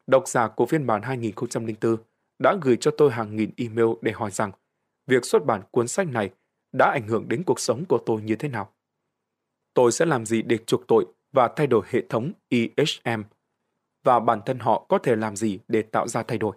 Độc 0.07 0.27
giả 0.27 0.48
của 0.48 0.65
phiên 0.65 0.88
bản 0.88 1.01
2004 1.01 1.98
đã 2.39 2.56
gửi 2.62 2.77
cho 2.80 2.92
tôi 2.98 3.12
hàng 3.12 3.36
nghìn 3.36 3.51
email 3.57 3.88
để 4.01 4.12
hỏi 4.12 4.31
rằng 4.31 4.51
việc 5.07 5.25
xuất 5.25 5.45
bản 5.45 5.62
cuốn 5.71 5.88
sách 5.88 6.07
này 6.07 6.30
đã 6.71 6.92
ảnh 6.92 7.07
hưởng 7.07 7.30
đến 7.30 7.44
cuộc 7.44 7.59
sống 7.59 7.86
của 7.89 8.00
tôi 8.06 8.21
như 8.21 8.36
thế 8.36 8.50
nào. 8.50 8.74
Tôi 9.74 9.92
sẽ 9.92 10.06
làm 10.06 10.25
gì 10.25 10.42
để 10.42 10.57
chuộc 10.57 10.88
tội 10.88 11.06
và 11.31 11.50
thay 11.56 11.68
đổi 11.68 11.85
hệ 11.89 12.01
thống 12.09 12.31
EHM 12.50 13.24
và 14.03 14.19
bản 14.19 14.41
thân 14.45 14.59
họ 14.59 14.85
có 14.89 14.97
thể 14.97 15.15
làm 15.15 15.35
gì 15.35 15.59
để 15.68 15.81
tạo 15.81 16.07
ra 16.07 16.24
thay 16.24 16.38
đổi. 16.38 16.56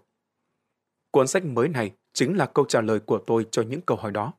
Cuốn 1.10 1.26
sách 1.26 1.44
mới 1.44 1.68
này 1.68 1.92
chính 2.12 2.36
là 2.36 2.46
câu 2.46 2.64
trả 2.68 2.80
lời 2.80 3.00
của 3.00 3.22
tôi 3.26 3.46
cho 3.50 3.62
những 3.62 3.80
câu 3.80 3.96
hỏi 3.96 4.12
đó. 4.12 4.32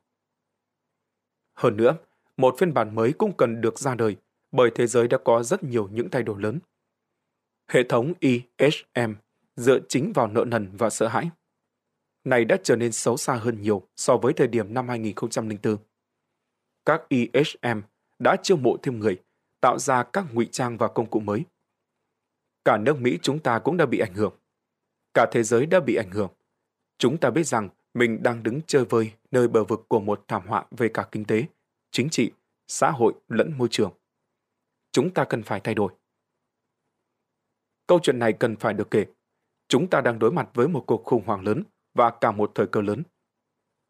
Hơn 1.53 1.77
nữa, 1.77 1.97
một 2.37 2.55
phiên 2.57 2.73
bản 2.73 2.95
mới 2.95 3.13
cũng 3.13 3.37
cần 3.37 3.61
được 3.61 3.79
ra 3.79 3.95
đời 3.95 4.17
bởi 4.51 4.71
thế 4.75 4.87
giới 4.87 5.07
đã 5.07 5.17
có 5.17 5.43
rất 5.43 5.63
nhiều 5.63 5.89
những 5.91 6.09
thay 6.09 6.23
đổi 6.23 6.41
lớn. 6.41 6.59
Hệ 7.67 7.83
thống 7.83 8.13
EHM 8.19 9.13
dựa 9.55 9.79
chính 9.89 10.13
vào 10.13 10.27
nợ 10.27 10.45
nần 10.47 10.69
và 10.77 10.89
sợ 10.89 11.07
hãi. 11.07 11.29
Này 12.23 12.45
đã 12.45 12.57
trở 12.63 12.75
nên 12.75 12.91
xấu 12.91 13.17
xa 13.17 13.35
hơn 13.35 13.61
nhiều 13.61 13.87
so 13.95 14.17
với 14.17 14.33
thời 14.33 14.47
điểm 14.47 14.73
năm 14.73 14.89
2004. 14.89 15.77
Các 16.85 17.01
EHM 17.09 17.81
đã 18.19 18.35
chiêu 18.43 18.57
mộ 18.57 18.77
thêm 18.83 18.99
người, 18.99 19.21
tạo 19.61 19.79
ra 19.79 20.03
các 20.03 20.25
ngụy 20.33 20.49
trang 20.51 20.77
và 20.77 20.87
công 20.87 21.09
cụ 21.09 21.19
mới. 21.19 21.45
Cả 22.65 22.77
nước 22.77 23.01
Mỹ 23.01 23.19
chúng 23.21 23.39
ta 23.39 23.59
cũng 23.59 23.77
đã 23.77 23.85
bị 23.85 23.99
ảnh 23.99 24.13
hưởng. 24.13 24.33
Cả 25.13 25.25
thế 25.31 25.43
giới 25.43 25.65
đã 25.65 25.79
bị 25.79 25.95
ảnh 25.95 26.11
hưởng. 26.11 26.31
Chúng 26.97 27.17
ta 27.17 27.29
biết 27.29 27.47
rằng 27.47 27.69
mình 27.93 28.23
đang 28.23 28.43
đứng 28.43 28.61
chơi 28.67 28.85
vơi 28.85 29.11
nơi 29.31 29.47
bờ 29.47 29.63
vực 29.63 29.85
của 29.87 29.99
một 29.99 30.23
thảm 30.27 30.47
họa 30.47 30.65
về 30.71 30.89
cả 30.93 31.07
kinh 31.11 31.25
tế, 31.25 31.45
chính 31.91 32.09
trị, 32.09 32.31
xã 32.67 32.91
hội 32.91 33.13
lẫn 33.27 33.57
môi 33.57 33.67
trường. 33.71 33.91
Chúng 34.91 35.13
ta 35.13 35.25
cần 35.25 35.43
phải 35.43 35.59
thay 35.59 35.75
đổi. 35.75 35.93
Câu 37.87 37.99
chuyện 38.03 38.19
này 38.19 38.33
cần 38.33 38.55
phải 38.55 38.73
được 38.73 38.91
kể. 38.91 39.05
Chúng 39.67 39.89
ta 39.89 40.01
đang 40.01 40.19
đối 40.19 40.31
mặt 40.31 40.49
với 40.53 40.67
một 40.67 40.83
cuộc 40.87 41.03
khủng 41.03 41.23
hoảng 41.25 41.43
lớn 41.43 41.63
và 41.93 42.09
cả 42.09 42.31
một 42.31 42.51
thời 42.55 42.67
cơ 42.67 42.81
lớn. 42.81 43.03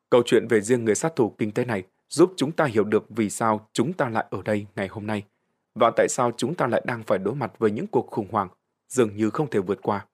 Câu 0.10 0.24
chuyện 0.26 0.48
về 0.50 0.62
riêng 0.62 0.86
người 0.86 0.96
sát 0.96 1.16
thủ 1.16 1.36
kinh 1.38 1.52
tế 1.52 1.66
này 1.66 1.84
giúp 2.10 2.34
chúng 2.38 2.52
ta 2.52 2.66
hiểu 2.66 2.84
được 2.84 3.06
vì 3.10 3.30
sao 3.30 3.70
chúng 3.74 3.94
ta 3.94 4.10
lại 4.10 4.26
ở 4.30 4.42
đây 4.42 4.66
ngày 4.76 4.88
hôm 4.88 5.08
nay 5.08 5.24
và 5.76 5.92
tại 5.96 6.08
sao 6.10 6.32
chúng 6.38 6.56
ta 6.56 6.68
lại 6.68 6.82
đang 6.86 7.04
phải 7.04 7.20
đối 7.20 7.36
mặt 7.36 7.52
với 7.58 7.72
những 7.72 7.88
cuộc 7.88 8.08
khủng 8.08 8.28
hoảng 8.32 8.48
dường 8.88 9.16
như 9.16 9.30
không 9.30 9.50
thể 9.50 9.60
vượt 9.60 9.80
qua. 9.82 10.06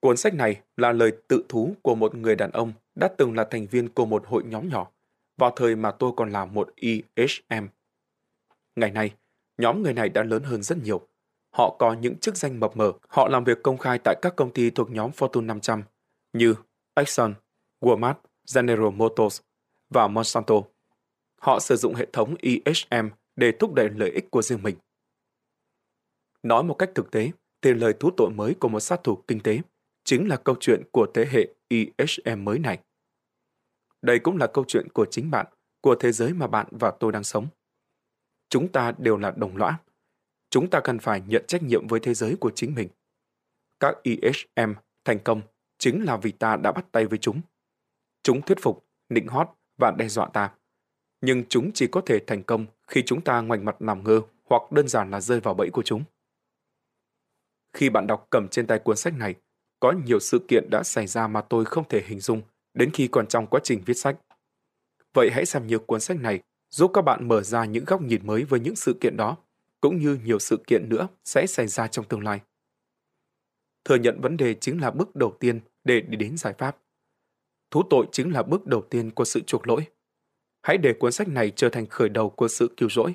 Cuốn 0.00 0.16
sách 0.16 0.34
này 0.34 0.60
là 0.76 0.92
lời 0.92 1.12
tự 1.28 1.44
thú 1.48 1.74
của 1.82 1.94
một 1.94 2.14
người 2.14 2.36
đàn 2.36 2.50
ông 2.50 2.72
đã 2.94 3.08
từng 3.18 3.34
là 3.36 3.44
thành 3.50 3.66
viên 3.66 3.88
của 3.88 4.06
một 4.06 4.26
hội 4.26 4.42
nhóm 4.44 4.68
nhỏ 4.68 4.90
vào 5.38 5.50
thời 5.56 5.76
mà 5.76 5.90
tôi 5.90 6.12
còn 6.16 6.32
là 6.32 6.44
một 6.44 6.70
EHM. 6.76 7.66
Ngày 8.76 8.90
nay, 8.90 9.14
nhóm 9.58 9.82
người 9.82 9.94
này 9.94 10.08
đã 10.08 10.22
lớn 10.22 10.42
hơn 10.42 10.62
rất 10.62 10.78
nhiều. 10.82 11.08
Họ 11.56 11.76
có 11.78 11.92
những 11.92 12.16
chức 12.16 12.36
danh 12.36 12.60
mập 12.60 12.76
mờ, 12.76 12.92
họ 13.08 13.28
làm 13.28 13.44
việc 13.44 13.62
công 13.62 13.78
khai 13.78 13.98
tại 14.04 14.16
các 14.22 14.36
công 14.36 14.52
ty 14.52 14.70
thuộc 14.70 14.90
nhóm 14.90 15.10
Fortune 15.10 15.46
500 15.46 15.82
như 16.32 16.54
Exxon, 16.94 17.34
Walmart, 17.80 18.14
General 18.54 18.90
Motors 18.90 19.40
và 19.90 20.08
Monsanto. 20.08 20.54
Họ 21.40 21.60
sử 21.60 21.76
dụng 21.76 21.94
hệ 21.94 22.06
thống 22.12 22.34
EHM 22.42 23.08
để 23.36 23.52
thúc 23.60 23.74
đẩy 23.74 23.88
lợi 23.90 24.10
ích 24.10 24.30
của 24.30 24.42
riêng 24.42 24.62
mình. 24.62 24.76
Nói 26.42 26.62
một 26.62 26.74
cách 26.74 26.90
thực 26.94 27.10
tế, 27.10 27.30
thì 27.62 27.74
lời 27.74 27.94
thú 28.00 28.10
tội 28.16 28.30
mới 28.30 28.54
của 28.54 28.68
một 28.68 28.80
sát 28.80 29.04
thủ 29.04 29.24
kinh 29.26 29.40
tế 29.40 29.60
chính 30.04 30.28
là 30.28 30.36
câu 30.36 30.56
chuyện 30.60 30.82
của 30.92 31.06
thế 31.14 31.26
hệ 31.30 31.54
ISM 31.68 32.44
mới 32.44 32.58
này. 32.58 32.78
Đây 34.02 34.18
cũng 34.18 34.36
là 34.36 34.46
câu 34.46 34.64
chuyện 34.68 34.88
của 34.88 35.06
chính 35.10 35.30
bạn, 35.30 35.46
của 35.80 35.96
thế 36.00 36.12
giới 36.12 36.32
mà 36.32 36.46
bạn 36.46 36.66
và 36.70 36.92
tôi 37.00 37.12
đang 37.12 37.24
sống. 37.24 37.46
Chúng 38.48 38.72
ta 38.72 38.92
đều 38.98 39.16
là 39.16 39.30
đồng 39.30 39.56
lõa. 39.56 39.78
Chúng 40.50 40.70
ta 40.70 40.80
cần 40.84 40.98
phải 40.98 41.22
nhận 41.26 41.44
trách 41.46 41.62
nhiệm 41.62 41.86
với 41.86 42.00
thế 42.00 42.14
giới 42.14 42.36
của 42.40 42.50
chính 42.54 42.74
mình. 42.74 42.88
các 43.80 43.96
ISM 44.02 44.72
thành 45.04 45.18
công 45.24 45.42
chính 45.78 46.04
là 46.04 46.16
vì 46.16 46.32
ta 46.32 46.56
đã 46.56 46.72
bắt 46.72 46.92
tay 46.92 47.06
với 47.06 47.18
chúng. 47.18 47.40
Chúng 48.22 48.42
thuyết 48.42 48.58
phục, 48.62 48.86
nịnh 49.08 49.26
hót 49.26 49.48
và 49.78 49.90
đe 49.90 50.08
dọa 50.08 50.28
ta. 50.32 50.54
Nhưng 51.20 51.44
chúng 51.48 51.70
chỉ 51.74 51.86
có 51.86 52.00
thể 52.06 52.18
thành 52.26 52.42
công 52.42 52.66
khi 52.88 53.02
chúng 53.06 53.20
ta 53.20 53.40
ngoảnh 53.40 53.64
mặt 53.64 53.82
làm 53.82 54.04
ngơ 54.04 54.20
hoặc 54.44 54.72
đơn 54.72 54.88
giản 54.88 55.10
là 55.10 55.20
rơi 55.20 55.40
vào 55.40 55.54
bẫy 55.54 55.70
của 55.70 55.82
chúng. 55.82 56.04
Khi 57.72 57.90
bạn 57.90 58.06
đọc 58.06 58.26
cầm 58.30 58.48
trên 58.48 58.66
tay 58.66 58.78
cuốn 58.78 58.96
sách 58.96 59.14
này, 59.16 59.34
có 59.80 59.92
nhiều 60.04 60.20
sự 60.20 60.38
kiện 60.48 60.70
đã 60.70 60.82
xảy 60.82 61.06
ra 61.06 61.26
mà 61.26 61.40
tôi 61.40 61.64
không 61.64 61.88
thể 61.88 62.02
hình 62.06 62.20
dung 62.20 62.42
đến 62.74 62.90
khi 62.90 63.08
còn 63.08 63.26
trong 63.26 63.46
quá 63.46 63.60
trình 63.64 63.82
viết 63.86 63.94
sách. 63.94 64.16
Vậy 65.14 65.30
hãy 65.32 65.46
xem 65.46 65.66
như 65.66 65.78
cuốn 65.78 66.00
sách 66.00 66.20
này 66.20 66.40
giúp 66.70 66.90
các 66.94 67.02
bạn 67.02 67.28
mở 67.28 67.42
ra 67.42 67.64
những 67.64 67.84
góc 67.84 68.02
nhìn 68.02 68.26
mới 68.26 68.44
với 68.44 68.60
những 68.60 68.76
sự 68.76 68.96
kiện 69.00 69.16
đó, 69.16 69.36
cũng 69.80 69.98
như 69.98 70.18
nhiều 70.24 70.38
sự 70.38 70.56
kiện 70.66 70.88
nữa 70.88 71.08
sẽ 71.24 71.46
xảy 71.46 71.66
ra 71.66 71.86
trong 71.86 72.04
tương 72.04 72.24
lai. 72.24 72.40
Thừa 73.84 73.96
nhận 73.96 74.20
vấn 74.20 74.36
đề 74.36 74.54
chính 74.54 74.80
là 74.80 74.90
bước 74.90 75.16
đầu 75.16 75.36
tiên 75.40 75.60
để 75.84 76.00
đi 76.00 76.16
đến 76.16 76.36
giải 76.36 76.54
pháp. 76.58 76.76
Thú 77.70 77.82
tội 77.90 78.06
chính 78.12 78.32
là 78.32 78.42
bước 78.42 78.66
đầu 78.66 78.82
tiên 78.90 79.10
của 79.10 79.24
sự 79.24 79.40
chuộc 79.40 79.68
lỗi. 79.68 79.86
Hãy 80.62 80.78
để 80.78 80.94
cuốn 81.00 81.12
sách 81.12 81.28
này 81.28 81.52
trở 81.56 81.68
thành 81.68 81.86
khởi 81.86 82.08
đầu 82.08 82.30
của 82.30 82.48
sự 82.48 82.74
cứu 82.76 82.88
rỗi. 82.88 83.14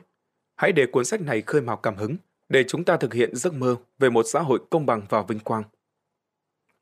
Hãy 0.55 0.71
để 0.71 0.85
cuốn 0.91 1.05
sách 1.05 1.21
này 1.21 1.41
khơi 1.41 1.61
mào 1.61 1.77
cảm 1.77 1.95
hứng 1.95 2.17
để 2.49 2.63
chúng 2.67 2.85
ta 2.85 2.97
thực 2.97 3.13
hiện 3.13 3.35
giấc 3.35 3.53
mơ 3.53 3.75
về 3.99 4.09
một 4.09 4.23
xã 4.23 4.39
hội 4.39 4.59
công 4.71 4.85
bằng 4.85 5.05
và 5.09 5.23
vinh 5.23 5.39
quang. 5.39 5.63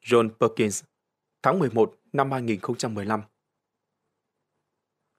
John 0.01 0.29
Perkins, 0.39 0.83
tháng 1.41 1.59
11 1.59 1.95
năm 2.13 2.31
2015 2.31 3.21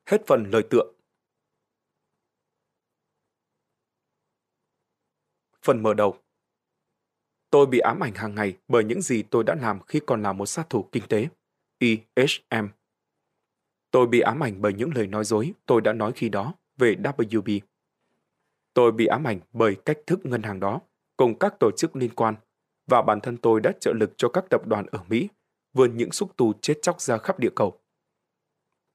Hết 0.06 0.22
phần 0.26 0.50
lời 0.50 0.62
tựa. 0.70 0.92
Phần 5.62 5.82
mở 5.82 5.94
đầu 5.94 6.18
Tôi 7.50 7.66
bị 7.66 7.78
ám 7.78 8.04
ảnh 8.04 8.14
hàng 8.14 8.34
ngày 8.34 8.56
bởi 8.68 8.84
những 8.84 9.02
gì 9.02 9.22
tôi 9.30 9.44
đã 9.44 9.54
làm 9.54 9.80
khi 9.86 10.00
còn 10.06 10.22
là 10.22 10.32
một 10.32 10.46
sát 10.46 10.70
thủ 10.70 10.88
kinh 10.92 11.04
tế. 11.08 11.28
EHM. 11.78 12.68
Tôi 13.94 14.06
bị 14.06 14.20
ám 14.20 14.42
ảnh 14.42 14.62
bởi 14.62 14.72
những 14.72 14.90
lời 14.94 15.06
nói 15.06 15.24
dối 15.24 15.52
tôi 15.66 15.80
đã 15.80 15.92
nói 15.92 16.12
khi 16.14 16.28
đó 16.28 16.54
về 16.78 16.94
WB. 16.94 17.60
Tôi 18.74 18.92
bị 18.92 19.06
ám 19.06 19.26
ảnh 19.26 19.40
bởi 19.52 19.76
cách 19.84 19.98
thức 20.06 20.26
ngân 20.26 20.42
hàng 20.42 20.60
đó 20.60 20.80
cùng 21.16 21.38
các 21.38 21.54
tổ 21.60 21.70
chức 21.76 21.96
liên 21.96 22.10
quan 22.14 22.34
và 22.86 23.02
bản 23.02 23.20
thân 23.20 23.36
tôi 23.36 23.60
đã 23.60 23.72
trợ 23.80 23.92
lực 23.92 24.12
cho 24.16 24.28
các 24.28 24.44
tập 24.50 24.66
đoàn 24.66 24.86
ở 24.90 24.98
Mỹ 25.08 25.28
vươn 25.72 25.96
những 25.96 26.12
xúc 26.12 26.36
tu 26.36 26.52
chết 26.60 26.74
chóc 26.82 27.00
ra 27.00 27.18
khắp 27.18 27.38
địa 27.38 27.50
cầu. 27.56 27.80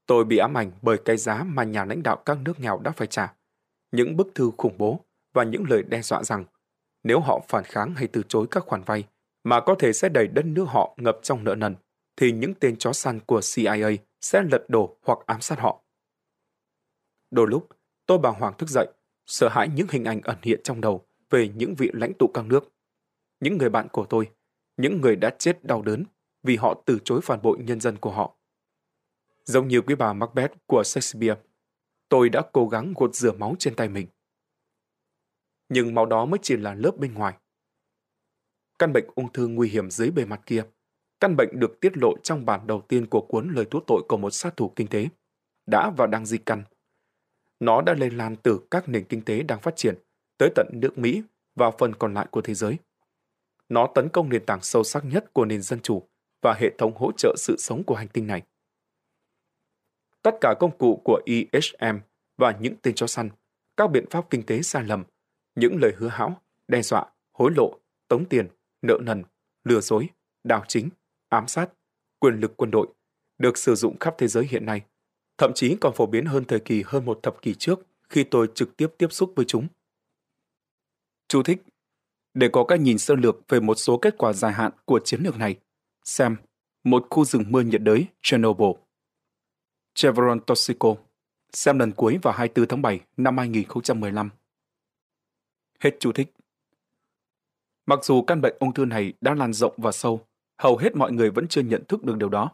Tôi 0.05 0.25
bị 0.25 0.37
ám 0.37 0.57
ảnh 0.57 0.71
bởi 0.81 0.97
cái 1.05 1.17
giá 1.17 1.43
mà 1.43 1.63
nhà 1.63 1.85
lãnh 1.85 2.03
đạo 2.03 2.15
các 2.25 2.37
nước 2.45 2.59
nghèo 2.59 2.79
đã 2.79 2.91
phải 2.91 3.07
trả, 3.07 3.33
những 3.91 4.17
bức 4.17 4.27
thư 4.35 4.51
khủng 4.57 4.77
bố 4.77 4.99
và 5.33 5.43
những 5.43 5.63
lời 5.69 5.83
đe 5.83 6.01
dọa 6.01 6.23
rằng 6.23 6.45
nếu 7.03 7.19
họ 7.19 7.41
phản 7.47 7.63
kháng 7.63 7.95
hay 7.95 8.07
từ 8.07 8.23
chối 8.27 8.47
các 8.51 8.63
khoản 8.63 8.81
vay 8.85 9.03
mà 9.43 9.59
có 9.59 9.75
thể 9.79 9.93
sẽ 9.93 10.09
đẩy 10.09 10.27
đất 10.27 10.45
nước 10.45 10.65
họ 10.67 10.95
ngập 10.97 11.19
trong 11.21 11.43
nợ 11.43 11.55
nần, 11.55 11.75
thì 12.15 12.31
những 12.31 12.53
tên 12.53 12.75
chó 12.77 12.93
săn 12.93 13.19
của 13.19 13.41
CIA 13.55 14.08
sẽ 14.21 14.43
lật 14.51 14.65
đổ 14.67 14.97
hoặc 15.03 15.19
ám 15.25 15.41
sát 15.41 15.59
họ. 15.59 15.83
Đôi 17.31 17.47
lúc, 17.47 17.67
tôi 18.05 18.17
bàng 18.17 18.39
hoàng 18.39 18.57
thức 18.57 18.69
dậy, 18.69 18.87
sợ 19.25 19.49
hãi 19.49 19.69
những 19.75 19.87
hình 19.89 20.03
ảnh 20.03 20.21
ẩn 20.21 20.37
hiện 20.41 20.59
trong 20.63 20.81
đầu 20.81 21.05
về 21.29 21.49
những 21.55 21.75
vị 21.75 21.89
lãnh 21.93 22.13
tụ 22.19 22.27
các 22.33 22.45
nước. 22.45 22.73
Những 23.39 23.57
người 23.57 23.69
bạn 23.69 23.87
của 23.91 24.05
tôi, 24.09 24.31
những 24.77 25.01
người 25.01 25.15
đã 25.15 25.29
chết 25.39 25.63
đau 25.63 25.81
đớn 25.81 26.03
vì 26.43 26.55
họ 26.55 26.81
từ 26.85 26.99
chối 27.05 27.21
phản 27.23 27.41
bội 27.41 27.57
nhân 27.59 27.79
dân 27.79 27.97
của 27.97 28.11
họ. 28.11 28.35
Giống 29.43 29.67
như 29.67 29.81
quý 29.81 29.95
bà 29.95 30.13
Macbeth 30.13 30.53
của 30.65 30.83
Shakespeare, 30.83 31.41
tôi 32.09 32.29
đã 32.29 32.41
cố 32.53 32.67
gắng 32.67 32.93
gột 32.95 33.15
rửa 33.15 33.31
máu 33.31 33.55
trên 33.59 33.75
tay 33.75 33.89
mình. 33.89 34.07
Nhưng 35.69 35.95
máu 35.95 36.05
đó 36.05 36.25
mới 36.25 36.39
chỉ 36.43 36.57
là 36.57 36.75
lớp 36.75 36.91
bên 36.97 37.13
ngoài. 37.13 37.37
Căn 38.79 38.93
bệnh 38.93 39.05
ung 39.15 39.31
thư 39.31 39.47
nguy 39.47 39.69
hiểm 39.69 39.89
dưới 39.89 40.11
bề 40.11 40.25
mặt 40.25 40.41
kia, 40.45 40.63
căn 41.19 41.35
bệnh 41.35 41.59
được 41.59 41.79
tiết 41.79 41.97
lộ 41.97 42.17
trong 42.23 42.45
bản 42.45 42.67
đầu 42.67 42.81
tiên 42.87 43.05
của 43.05 43.21
cuốn 43.21 43.51
lời 43.55 43.65
thú 43.71 43.79
tội 43.87 44.01
của 44.07 44.17
một 44.17 44.29
sát 44.29 44.57
thủ 44.57 44.73
kinh 44.75 44.87
tế, 44.87 45.07
đã 45.65 45.89
và 45.97 46.07
đang 46.07 46.25
di 46.25 46.37
căn. 46.37 46.63
Nó 47.59 47.81
đã 47.81 47.93
lây 47.93 48.09
lan 48.09 48.35
từ 48.35 48.59
các 48.71 48.89
nền 48.89 49.03
kinh 49.03 49.21
tế 49.21 49.43
đang 49.43 49.59
phát 49.59 49.75
triển 49.75 49.95
tới 50.37 50.49
tận 50.55 50.67
nước 50.73 50.97
Mỹ 50.97 51.23
và 51.55 51.71
phần 51.71 51.95
còn 51.95 52.13
lại 52.13 52.27
của 52.31 52.41
thế 52.41 52.53
giới. 52.53 52.77
Nó 53.69 53.87
tấn 53.95 54.09
công 54.09 54.29
nền 54.29 54.45
tảng 54.45 54.61
sâu 54.61 54.83
sắc 54.83 55.05
nhất 55.05 55.33
của 55.33 55.45
nền 55.45 55.61
dân 55.61 55.79
chủ 55.79 56.07
và 56.41 56.53
hệ 56.53 56.69
thống 56.77 56.93
hỗ 56.95 57.11
trợ 57.17 57.35
sự 57.37 57.55
sống 57.59 57.83
của 57.83 57.95
hành 57.95 58.07
tinh 58.07 58.27
này. 58.27 58.41
Tất 60.21 60.35
cả 60.41 60.53
công 60.59 60.77
cụ 60.77 61.01
của 61.03 61.21
EHM 61.25 61.99
và 62.37 62.57
những 62.59 62.75
tên 62.81 62.95
chó 62.95 63.07
săn, 63.07 63.29
các 63.77 63.91
biện 63.91 64.05
pháp 64.09 64.29
kinh 64.29 64.43
tế 64.43 64.61
sai 64.61 64.83
lầm, 64.83 65.03
những 65.55 65.77
lời 65.81 65.93
hứa 65.97 66.07
hão, 66.07 66.41
đe 66.67 66.81
dọa, 66.81 67.05
hối 67.31 67.51
lộ, 67.55 67.79
tống 68.07 68.25
tiền, 68.25 68.47
nợ 68.81 68.97
nần, 69.01 69.23
lừa 69.63 69.79
dối, 69.79 70.09
đào 70.43 70.63
chính, 70.67 70.89
ám 71.29 71.47
sát, 71.47 71.69
quyền 72.19 72.39
lực 72.39 72.57
quân 72.57 72.71
đội 72.71 72.87
được 73.37 73.57
sử 73.57 73.75
dụng 73.75 73.99
khắp 73.99 74.15
thế 74.17 74.27
giới 74.27 74.45
hiện 74.45 74.65
nay, 74.65 74.81
thậm 75.37 75.51
chí 75.55 75.77
còn 75.81 75.93
phổ 75.95 76.05
biến 76.05 76.25
hơn 76.25 76.45
thời 76.45 76.59
kỳ 76.59 76.83
hơn 76.85 77.05
một 77.05 77.19
thập 77.23 77.41
kỷ 77.41 77.53
trước 77.53 77.79
khi 78.09 78.23
tôi 78.23 78.47
trực 78.55 78.77
tiếp 78.77 78.87
tiếp 78.97 79.07
xúc 79.11 79.33
với 79.35 79.45
chúng. 79.45 79.67
Chú 81.27 81.43
thích 81.43 81.61
Để 82.33 82.49
có 82.53 82.63
cách 82.63 82.79
nhìn 82.79 82.97
sơ 82.97 83.15
lược 83.15 83.35
về 83.47 83.59
một 83.59 83.75
số 83.75 83.97
kết 83.97 84.15
quả 84.17 84.33
dài 84.33 84.53
hạn 84.53 84.71
của 84.85 84.99
chiến 85.03 85.21
lược 85.23 85.37
này, 85.37 85.55
xem 86.05 86.35
Một 86.83 87.07
khu 87.09 87.25
rừng 87.25 87.43
mưa 87.47 87.61
nhiệt 87.61 87.81
đới 87.81 88.05
Chernobyl. 88.21 88.71
Chevron 89.93 90.39
Toxico, 90.47 90.95
xem 91.53 91.79
lần 91.79 91.91
cuối 91.91 92.19
vào 92.21 92.33
24 92.33 92.67
tháng 92.67 92.81
7 92.81 92.99
năm 93.17 93.37
2015. 93.37 94.29
Hết 95.79 95.97
chú 95.99 96.11
thích. 96.11 96.33
Mặc 97.85 97.99
dù 98.03 98.21
căn 98.21 98.41
bệnh 98.41 98.55
ung 98.59 98.73
thư 98.73 98.85
này 98.85 99.13
đã 99.21 99.33
lan 99.33 99.53
rộng 99.53 99.73
và 99.77 99.91
sâu, 99.91 100.27
hầu 100.59 100.77
hết 100.77 100.95
mọi 100.95 101.11
người 101.11 101.29
vẫn 101.29 101.47
chưa 101.47 101.61
nhận 101.61 101.83
thức 101.87 102.03
được 102.03 102.17
điều 102.17 102.29
đó. 102.29 102.51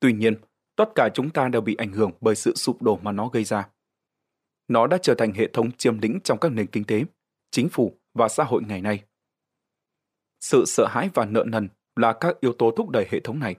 Tuy 0.00 0.12
nhiên, 0.12 0.34
tất 0.76 0.88
cả 0.94 1.08
chúng 1.14 1.30
ta 1.30 1.48
đều 1.48 1.60
bị 1.60 1.74
ảnh 1.74 1.92
hưởng 1.92 2.10
bởi 2.20 2.34
sự 2.34 2.52
sụp 2.56 2.82
đổ 2.82 2.98
mà 3.02 3.12
nó 3.12 3.28
gây 3.28 3.44
ra. 3.44 3.68
Nó 4.68 4.86
đã 4.86 4.98
trở 5.02 5.14
thành 5.18 5.32
hệ 5.32 5.48
thống 5.52 5.72
chiếm 5.72 5.98
lĩnh 5.98 6.18
trong 6.24 6.38
các 6.38 6.52
nền 6.52 6.66
kinh 6.66 6.84
tế, 6.84 7.04
chính 7.50 7.68
phủ 7.68 7.94
và 8.14 8.28
xã 8.28 8.44
hội 8.44 8.62
ngày 8.62 8.80
nay. 8.80 9.04
Sự 10.40 10.64
sợ 10.66 10.86
hãi 10.90 11.10
và 11.14 11.24
nợ 11.24 11.44
nần 11.46 11.68
là 11.96 12.12
các 12.12 12.40
yếu 12.40 12.52
tố 12.52 12.70
thúc 12.70 12.90
đẩy 12.90 13.06
hệ 13.10 13.20
thống 13.20 13.38
này. 13.38 13.56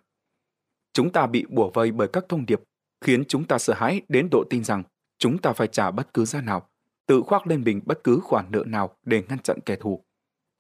Chúng 0.94 1.12
ta 1.12 1.28
bị 1.28 1.46
bủa 1.50 1.72
vây 1.74 1.92
bởi 1.92 2.08
các 2.08 2.26
thông 2.30 2.46
điệp 2.46 2.62
khiến 3.02 3.24
chúng 3.28 3.46
ta 3.46 3.58
sợ 3.58 3.74
hãi 3.74 4.02
đến 4.08 4.28
độ 4.32 4.44
tin 4.50 4.64
rằng 4.64 4.84
chúng 5.18 5.38
ta 5.38 5.54
phải 5.54 5.68
trả 5.68 5.92
bất 5.92 6.14
cứ 6.14 6.26
giá 6.26 6.42
nào, 6.42 6.70
tự 7.06 7.22
khoác 7.22 7.48
lên 7.48 7.64
mình 7.64 7.82
bất 7.86 8.04
cứ 8.04 8.20
khoản 8.24 8.46
nợ 8.52 8.64
nào 8.68 8.98
để 9.04 9.24
ngăn 9.30 9.40
chặn 9.40 9.60
kẻ 9.66 9.76
thù. 9.76 10.04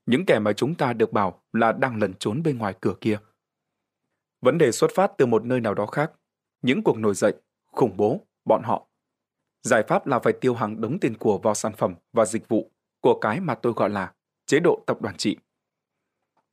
Những 0.10 0.26
kẻ 0.26 0.40
mà 0.40 0.54
chúng 0.54 0.76
ta 0.76 0.94
được 0.94 1.14
bảo 1.14 1.44
là 1.54 1.72
đang 1.72 2.00
lẩn 2.02 2.14
trốn 2.14 2.44
bên 2.44 2.58
ngoài 2.58 2.76
cửa 2.82 2.94
kia. 3.02 3.20
Vấn 4.42 4.58
đề 4.58 4.72
xuất 4.72 4.92
phát 4.96 5.12
từ 5.18 5.26
một 5.26 5.46
nơi 5.46 5.60
nào 5.60 5.74
đó 5.74 5.86
khác, 5.86 6.12
những 6.62 6.84
cuộc 6.84 6.98
nổi 6.98 7.16
dậy, 7.16 7.34
khủng 7.66 7.98
bố, 7.98 8.22
bọn 8.46 8.62
họ. 8.64 8.88
Giải 9.64 9.84
pháp 9.88 10.08
là 10.08 10.20
phải 10.20 10.34
tiêu 10.34 10.54
hàng 10.54 10.82
đống 10.82 11.00
tiền 11.00 11.18
của 11.18 11.38
vào 11.38 11.54
sản 11.54 11.74
phẩm 11.78 11.94
và 12.14 12.26
dịch 12.26 12.48
vụ 12.48 12.72
của 13.02 13.20
cái 13.22 13.40
mà 13.40 13.56
tôi 13.56 13.74
gọi 13.76 13.90
là 13.90 14.14
chế 14.46 14.60
độ 14.60 14.84
tập 14.88 15.02
đoàn 15.02 15.18
trị. 15.18 15.38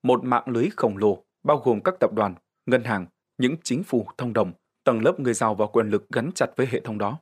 Một 0.02 0.24
mạng 0.24 0.44
lưới 0.46 0.68
khổng 0.76 0.96
lồ 0.96 1.24
bao 1.42 1.56
gồm 1.58 1.80
các 1.80 1.94
tập 2.00 2.12
đoàn, 2.12 2.34
ngân 2.66 2.84
hàng, 2.84 3.06
những 3.38 3.56
chính 3.62 3.82
phủ 3.82 4.06
thông 4.18 4.32
đồng, 4.32 4.52
tầng 4.84 5.02
lớp 5.04 5.20
người 5.20 5.34
giàu 5.34 5.54
và 5.54 5.66
quyền 5.66 5.88
lực 5.88 6.08
gắn 6.12 6.30
chặt 6.34 6.46
với 6.56 6.66
hệ 6.66 6.80
thống 6.80 6.98
đó. 6.98 7.18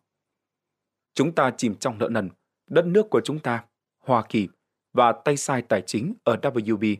Chúng 1.14 1.34
ta 1.34 1.50
chìm 1.56 1.74
trong 1.74 1.98
nợ 1.98 2.08
nần, 2.08 2.30
đất 2.70 2.86
nước 2.86 3.06
của 3.10 3.20
chúng 3.24 3.38
ta, 3.38 3.64
Hoa 4.04 4.24
Kỳ 4.28 4.48
và 4.94 5.12
tay 5.12 5.36
sai 5.36 5.62
tài 5.62 5.82
chính 5.82 6.14
ở 6.24 6.36
WB 6.42 6.96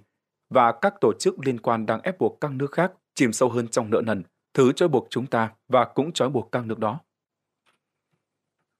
và 0.51 0.73
các 0.73 0.95
tổ 1.01 1.13
chức 1.19 1.47
liên 1.47 1.61
quan 1.61 1.87
đang 1.87 2.01
ép 2.01 2.19
buộc 2.19 2.41
các 2.41 2.53
nước 2.53 2.73
khác 2.73 2.93
chìm 3.15 3.33
sâu 3.33 3.49
hơn 3.49 3.69
trong 3.69 3.91
nợ 3.91 4.03
nần, 4.07 4.23
thứ 4.55 4.73
trói 4.73 4.89
buộc 4.89 5.07
chúng 5.11 5.27
ta 5.27 5.53
và 5.69 5.85
cũng 5.85 6.13
trói 6.13 6.31
buộc 6.31 6.53
các 6.53 6.67
nước 6.67 6.79
đó. 6.79 7.01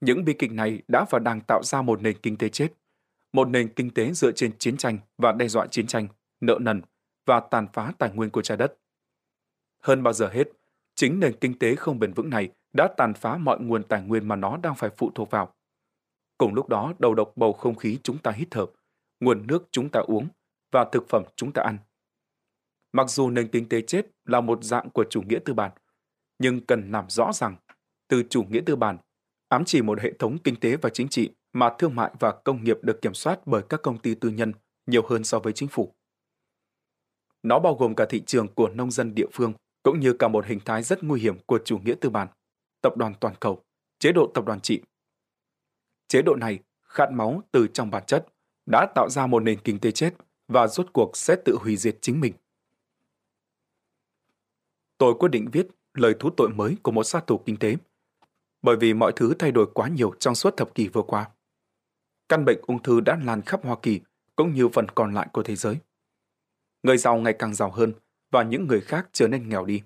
Những 0.01 0.25
bi 0.25 0.35
kịch 0.39 0.53
này 0.53 0.83
đã 0.89 1.05
và 1.11 1.19
đang 1.19 1.41
tạo 1.41 1.63
ra 1.63 1.83
một 1.83 2.03
nền 2.03 2.19
kinh 2.19 2.37
tế 2.37 2.49
chết, 2.49 2.69
một 3.33 3.49
nền 3.49 3.69
kinh 3.69 3.91
tế 3.91 4.13
dựa 4.13 4.33
trên 4.33 4.59
chiến 4.59 4.77
tranh 4.77 4.99
và 5.19 5.33
đe 5.33 5.49
dọa 5.49 5.67
chiến 5.67 5.87
tranh, 5.87 6.09
nợ 6.41 6.59
nần 6.61 6.83
và 7.27 7.41
tàn 7.41 7.67
phá 7.73 7.93
tài 7.99 8.11
nguyên 8.11 8.31
của 8.31 8.43
trái 8.43 8.57
đất. 8.57 8.79
Hơn 9.83 10.03
bao 10.03 10.13
giờ 10.13 10.29
hết, 10.29 10.49
chính 10.95 11.21
nền 11.21 11.33
kinh 11.41 11.59
tế 11.59 11.75
không 11.75 11.99
bền 11.99 12.13
vững 12.13 12.31
này 12.31 12.51
đã 12.73 12.89
tàn 12.97 13.15
phá 13.15 13.37
mọi 13.37 13.61
nguồn 13.61 13.83
tài 13.83 14.03
nguyên 14.03 14.29
mà 14.29 14.37
nó 14.37 14.57
đang 14.57 14.75
phải 14.75 14.91
phụ 14.97 15.11
thuộc 15.15 15.31
vào. 15.31 15.55
Cùng 16.39 16.55
lúc 16.55 16.69
đó, 16.69 16.93
đầu 16.99 17.15
độc 17.15 17.33
bầu 17.37 17.53
không 17.53 17.75
khí 17.75 17.99
chúng 18.03 18.19
ta 18.19 18.31
hít 18.31 18.49
thở, 18.51 18.67
nguồn 19.25 19.47
nước 19.47 19.69
chúng 19.71 19.89
ta 19.89 20.01
uống 20.01 20.29
và 20.73 20.85
thực 20.93 21.09
phẩm 21.09 21.23
chúng 21.37 21.53
ta 21.53 21.63
ăn. 21.63 21.79
Mặc 22.93 23.11
dù 23.11 23.31
nền 23.31 23.49
kinh 23.49 23.69
tế 23.69 23.81
chết 23.81 24.07
là 24.25 24.41
một 24.41 24.65
dạng 24.65 24.91
của 24.91 25.05
chủ 25.11 25.23
nghĩa 25.23 25.39
tư 25.45 25.55
bản, 25.55 25.73
nhưng 26.39 26.61
cần 26.61 26.91
làm 26.91 27.11
rõ 27.11 27.33
rằng 27.33 27.57
từ 28.09 28.23
chủ 28.31 28.43
nghĩa 28.43 28.61
tư 28.67 28.77
bản 28.77 28.99
ám 29.49 29.65
chỉ 29.65 29.83
một 29.83 30.01
hệ 30.01 30.13
thống 30.19 30.39
kinh 30.45 30.57
tế 30.57 30.77
và 30.77 30.91
chính 30.91 31.09
trị 31.09 31.31
mà 31.53 31.75
thương 31.79 31.95
mại 31.95 32.13
và 32.21 32.33
công 32.45 32.65
nghiệp 32.65 32.77
được 32.83 33.03
kiểm 33.03 33.15
soát 33.15 33.41
bởi 33.47 33.63
các 33.69 33.83
công 33.83 33.99
ty 33.99 34.15
tư 34.15 34.29
nhân 34.29 34.53
nhiều 34.87 35.07
hơn 35.09 35.25
so 35.25 35.39
với 35.39 35.53
chính 35.53 35.69
phủ. 35.69 35.95
Nó 37.43 37.59
bao 37.59 37.75
gồm 37.75 37.95
cả 37.95 38.07
thị 38.09 38.23
trường 38.27 38.55
của 38.55 38.69
nông 38.69 38.91
dân 38.91 39.15
địa 39.15 39.27
phương, 39.33 39.53
cũng 39.83 40.01
như 40.01 40.13
cả 40.13 40.29
một 40.29 40.47
hình 40.47 40.61
thái 40.65 40.83
rất 40.83 41.03
nguy 41.03 41.21
hiểm 41.21 41.39
của 41.47 41.59
chủ 41.65 41.79
nghĩa 41.79 41.95
tư 42.01 42.11
bản, 42.11 42.29
tập 42.83 42.97
đoàn 42.97 43.15
toàn 43.21 43.35
cầu, 43.41 43.63
chế 43.99 44.13
độ 44.13 44.31
tập 44.35 44.45
đoàn 44.45 44.61
trị. 44.61 44.83
Chế 46.09 46.23
độ 46.23 46.35
này 46.35 46.59
khát 46.83 47.11
máu 47.13 47.43
từ 47.53 47.67
trong 47.73 47.91
bản 47.91 48.03
chất 48.07 48.27
đã 48.67 48.87
tạo 48.95 49.09
ra 49.09 49.27
một 49.27 49.41
nền 49.41 49.61
kinh 49.61 49.79
tế 49.79 49.91
chết 49.91 50.15
và 50.49 50.67
rốt 50.67 50.87
cuộc 50.93 51.17
sẽ 51.17 51.37
tự 51.45 51.57
hủy 51.61 51.77
diệt 51.77 51.99
chính 52.01 52.21
mình. 52.21 52.33
tôi 54.99 55.15
quyết 55.15 55.29
định 55.29 55.49
viết 55.53 55.67
lời 55.95 56.15
thú 56.21 56.31
tội 56.31 56.49
mới 56.49 56.77
của 56.83 56.93
một 56.93 57.05
sát 57.05 57.27
thủ 57.27 57.39
kinh 57.39 57.57
tế. 57.57 57.77
Bởi 58.63 58.77
vì 58.81 58.95
mọi 58.95 59.13
thứ 59.17 59.35
thay 59.39 59.53
đổi 59.53 59.67
quá 59.75 59.89
nhiều 59.89 60.13
trong 60.19 60.35
suốt 60.35 60.57
thập 60.57 60.75
kỷ 60.75 60.89
vừa 60.89 61.03
qua. 61.03 61.31
Căn 62.29 62.45
bệnh 62.45 62.59
ung 62.63 62.83
thư 62.83 63.01
đã 63.01 63.19
lan 63.25 63.43
khắp 63.43 63.65
Hoa 63.65 63.77
Kỳ 63.83 64.01
cũng 64.37 64.55
như 64.55 64.69
phần 64.69 64.87
còn 64.95 65.15
lại 65.15 65.29
của 65.33 65.43
thế 65.43 65.57
giới. 65.57 65.77
Người 66.83 66.99
giàu 66.99 67.17
ngày 67.17 67.35
càng 67.39 67.55
giàu 67.55 67.71
hơn 67.71 67.93
và 68.31 68.43
những 68.43 68.67
người 68.67 68.81
khác 68.81 69.09
trở 69.13 69.29
nên 69.29 69.49
nghèo 69.49 69.65
đi. 69.65 69.83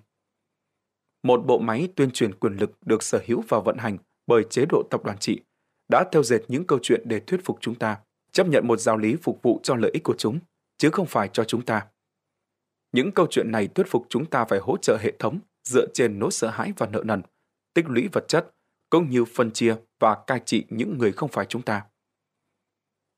Một 1.23 1.45
bộ 1.45 1.59
máy 1.59 1.89
tuyên 1.95 2.11
truyền 2.11 2.39
quyền 2.39 2.53
lực 2.53 2.71
được 2.85 3.03
sở 3.03 3.21
hữu 3.27 3.43
và 3.47 3.59
vận 3.59 3.77
hành 3.77 3.97
bởi 4.27 4.43
chế 4.49 4.65
độ 4.69 4.83
tập 4.89 5.01
đoàn 5.05 5.17
trị 5.17 5.39
đã 5.89 6.03
theo 6.11 6.23
dệt 6.23 6.39
những 6.47 6.67
câu 6.67 6.79
chuyện 6.81 7.01
để 7.05 7.19
thuyết 7.19 7.41
phục 7.43 7.57
chúng 7.61 7.75
ta 7.75 7.99
chấp 8.31 8.47
nhận 8.47 8.67
một 8.67 8.79
giáo 8.79 8.97
lý 8.97 9.15
phục 9.15 9.39
vụ 9.41 9.59
cho 9.63 9.75
lợi 9.75 9.91
ích 9.93 10.03
của 10.03 10.15
chúng, 10.17 10.39
chứ 10.77 10.89
không 10.89 11.05
phải 11.05 11.29
cho 11.33 11.43
chúng 11.43 11.65
ta. 11.65 11.87
Những 12.91 13.11
câu 13.11 13.27
chuyện 13.29 13.51
này 13.51 13.67
thuyết 13.67 13.87
phục 13.89 14.05
chúng 14.09 14.25
ta 14.25 14.45
phải 14.45 14.59
hỗ 14.59 14.77
trợ 14.77 14.97
hệ 15.01 15.13
thống 15.19 15.39
dựa 15.63 15.85
trên 15.93 16.19
nỗi 16.19 16.31
sợ 16.31 16.49
hãi 16.49 16.73
và 16.77 16.87
nợ 16.87 17.03
nần, 17.05 17.21
tích 17.73 17.85
lũy 17.87 18.07
vật 18.11 18.25
chất, 18.27 18.55
cũng 18.89 19.09
như 19.09 19.25
phân 19.25 19.51
chia 19.51 19.75
và 19.99 20.23
cai 20.27 20.41
trị 20.45 20.65
những 20.69 20.97
người 20.97 21.11
không 21.11 21.29
phải 21.29 21.45
chúng 21.45 21.61
ta. 21.61 21.85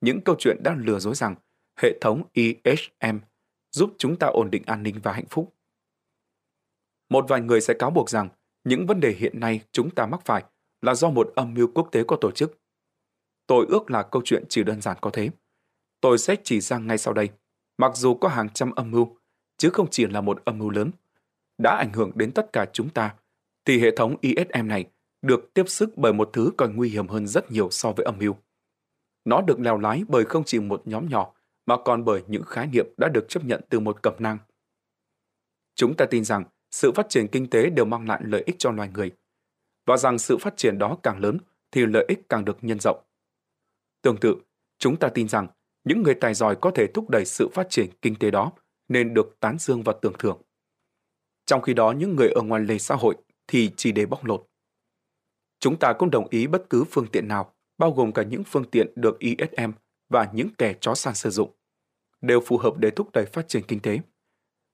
Những 0.01 0.21
câu 0.21 0.35
chuyện 0.39 0.57
đang 0.63 0.85
lừa 0.85 0.99
dối 0.99 1.15
rằng 1.15 1.35
hệ 1.81 1.97
thống 2.01 2.23
EHM 2.33 3.19
giúp 3.71 3.93
chúng 3.97 4.15
ta 4.15 4.27
ổn 4.27 4.51
định 4.51 4.63
an 4.65 4.83
ninh 4.83 4.95
và 5.03 5.13
hạnh 5.13 5.25
phúc. 5.29 5.55
Một 7.09 7.25
vài 7.27 7.41
người 7.41 7.61
sẽ 7.61 7.73
cáo 7.79 7.91
buộc 7.91 8.09
rằng 8.09 8.29
những 8.63 8.85
vấn 8.87 8.99
đề 8.99 9.11
hiện 9.11 9.39
nay 9.39 9.61
chúng 9.71 9.89
ta 9.89 10.05
mắc 10.05 10.21
phải 10.25 10.43
là 10.81 10.95
do 10.95 11.09
một 11.09 11.31
âm 11.35 11.53
mưu 11.53 11.67
quốc 11.73 11.89
tế 11.91 12.03
của 12.03 12.17
tổ 12.21 12.31
chức. 12.31 12.60
Tôi 13.51 13.65
ước 13.69 13.91
là 13.91 14.03
câu 14.03 14.21
chuyện 14.25 14.43
chỉ 14.49 14.63
đơn 14.63 14.81
giản 14.81 14.97
có 15.01 15.09
thế. 15.09 15.29
Tôi 16.01 16.17
sẽ 16.17 16.35
chỉ 16.43 16.61
ra 16.61 16.77
ngay 16.77 16.97
sau 16.97 17.13
đây, 17.13 17.29
mặc 17.77 17.91
dù 17.95 18.13
có 18.13 18.27
hàng 18.27 18.49
trăm 18.49 18.71
âm 18.71 18.91
mưu, 18.91 19.17
chứ 19.57 19.69
không 19.69 19.87
chỉ 19.89 20.05
là 20.05 20.21
một 20.21 20.45
âm 20.45 20.57
mưu 20.57 20.69
lớn, 20.69 20.91
đã 21.57 21.75
ảnh 21.75 21.93
hưởng 21.93 22.11
đến 22.15 22.31
tất 22.31 22.53
cả 22.53 22.65
chúng 22.73 22.89
ta, 22.89 23.15
thì 23.65 23.79
hệ 23.79 23.95
thống 23.95 24.15
ISM 24.21 24.67
này 24.67 24.85
được 25.21 25.53
tiếp 25.53 25.63
sức 25.67 25.89
bởi 25.97 26.13
một 26.13 26.29
thứ 26.33 26.51
còn 26.57 26.75
nguy 26.75 26.89
hiểm 26.89 27.07
hơn 27.07 27.27
rất 27.27 27.51
nhiều 27.51 27.69
so 27.71 27.91
với 27.91 28.05
âm 28.05 28.17
mưu. 28.17 28.35
Nó 29.25 29.41
được 29.41 29.59
lèo 29.59 29.77
lái 29.77 30.03
bởi 30.07 30.25
không 30.25 30.43
chỉ 30.43 30.59
một 30.59 30.81
nhóm 30.85 31.09
nhỏ, 31.09 31.33
mà 31.65 31.75
còn 31.85 32.05
bởi 32.05 32.21
những 32.27 32.43
khái 32.43 32.67
niệm 32.67 32.85
đã 32.97 33.09
được 33.13 33.25
chấp 33.29 33.45
nhận 33.45 33.61
từ 33.69 33.79
một 33.79 34.03
cẩm 34.03 34.13
nang. 34.19 34.37
Chúng 35.75 35.93
ta 35.97 36.05
tin 36.05 36.23
rằng 36.23 36.43
sự 36.71 36.91
phát 36.91 37.09
triển 37.09 37.27
kinh 37.27 37.49
tế 37.49 37.69
đều 37.69 37.85
mang 37.85 38.07
lại 38.07 38.21
lợi 38.23 38.43
ích 38.45 38.55
cho 38.59 38.71
loài 38.71 38.89
người, 38.93 39.11
và 39.85 39.97
rằng 39.97 40.19
sự 40.19 40.37
phát 40.37 40.57
triển 40.57 40.77
đó 40.77 40.97
càng 41.03 41.19
lớn 41.19 41.37
thì 41.71 41.85
lợi 41.85 42.05
ích 42.07 42.29
càng 42.29 42.45
được 42.45 42.57
nhân 42.61 42.79
rộng. 42.79 43.03
Tương 44.01 44.17
tự, 44.17 44.35
chúng 44.77 44.97
ta 44.97 45.09
tin 45.09 45.29
rằng 45.29 45.47
những 45.83 46.03
người 46.03 46.13
tài 46.13 46.33
giỏi 46.33 46.55
có 46.61 46.71
thể 46.75 46.87
thúc 46.93 47.09
đẩy 47.09 47.25
sự 47.25 47.49
phát 47.53 47.67
triển 47.69 47.89
kinh 48.01 48.15
tế 48.15 48.31
đó 48.31 48.51
nên 48.87 49.13
được 49.13 49.37
tán 49.39 49.57
dương 49.59 49.83
và 49.83 49.93
tưởng 50.01 50.13
thưởng. 50.19 50.41
Trong 51.45 51.61
khi 51.61 51.73
đó 51.73 51.91
những 51.91 52.15
người 52.15 52.29
ở 52.29 52.41
ngoài 52.41 52.61
lề 52.61 52.77
xã 52.77 52.95
hội 52.95 53.15
thì 53.47 53.71
chỉ 53.77 53.91
để 53.91 54.05
bóc 54.05 54.25
lột. 54.25 54.47
Chúng 55.59 55.79
ta 55.79 55.93
cũng 55.93 56.11
đồng 56.11 56.27
ý 56.29 56.47
bất 56.47 56.69
cứ 56.69 56.83
phương 56.83 57.07
tiện 57.07 57.27
nào, 57.27 57.53
bao 57.77 57.91
gồm 57.91 58.11
cả 58.11 58.23
những 58.23 58.43
phương 58.43 58.69
tiện 58.71 58.87
được 58.95 59.19
ISM 59.19 59.71
và 60.09 60.29
những 60.33 60.49
kẻ 60.57 60.75
chó 60.81 60.95
săn 60.95 61.15
sử 61.15 61.29
dụng, 61.29 61.51
đều 62.21 62.41
phù 62.45 62.57
hợp 62.57 62.77
để 62.77 62.91
thúc 62.91 63.09
đẩy 63.13 63.25
phát 63.25 63.47
triển 63.47 63.63
kinh 63.67 63.79
tế, 63.79 63.99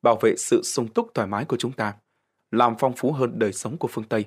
bảo 0.01 0.17
vệ 0.21 0.35
sự 0.37 0.61
sung 0.63 0.87
túc 0.87 1.13
thoải 1.13 1.27
mái 1.27 1.45
của 1.45 1.57
chúng 1.57 1.71
ta, 1.71 1.95
làm 2.51 2.75
phong 2.79 2.93
phú 2.97 3.11
hơn 3.11 3.39
đời 3.39 3.53
sống 3.53 3.77
của 3.77 3.87
phương 3.87 4.07
Tây, 4.09 4.25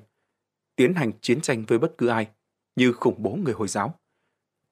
tiến 0.77 0.95
hành 0.95 1.13
chiến 1.21 1.41
tranh 1.41 1.65
với 1.69 1.79
bất 1.79 1.93
cứ 1.99 2.07
ai, 2.07 2.29
như 2.77 2.93
khủng 2.93 3.23
bố 3.23 3.35
người 3.35 3.55
Hồi 3.55 3.69
giáo, 3.69 4.00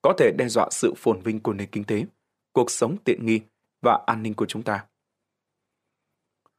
có 0.02 0.14
thể 0.18 0.32
đe 0.38 0.48
dọa 0.48 0.68
sự 0.70 0.94
phồn 0.96 1.20
vinh 1.20 1.40
của 1.40 1.52
nền 1.52 1.68
kinh 1.70 1.84
tế, 1.84 2.04
cuộc 2.52 2.70
sống 2.70 2.96
tiện 3.04 3.26
nghi 3.26 3.40
và 3.82 4.04
an 4.06 4.22
ninh 4.22 4.34
của 4.34 4.46
chúng 4.46 4.62
ta. 4.62 4.86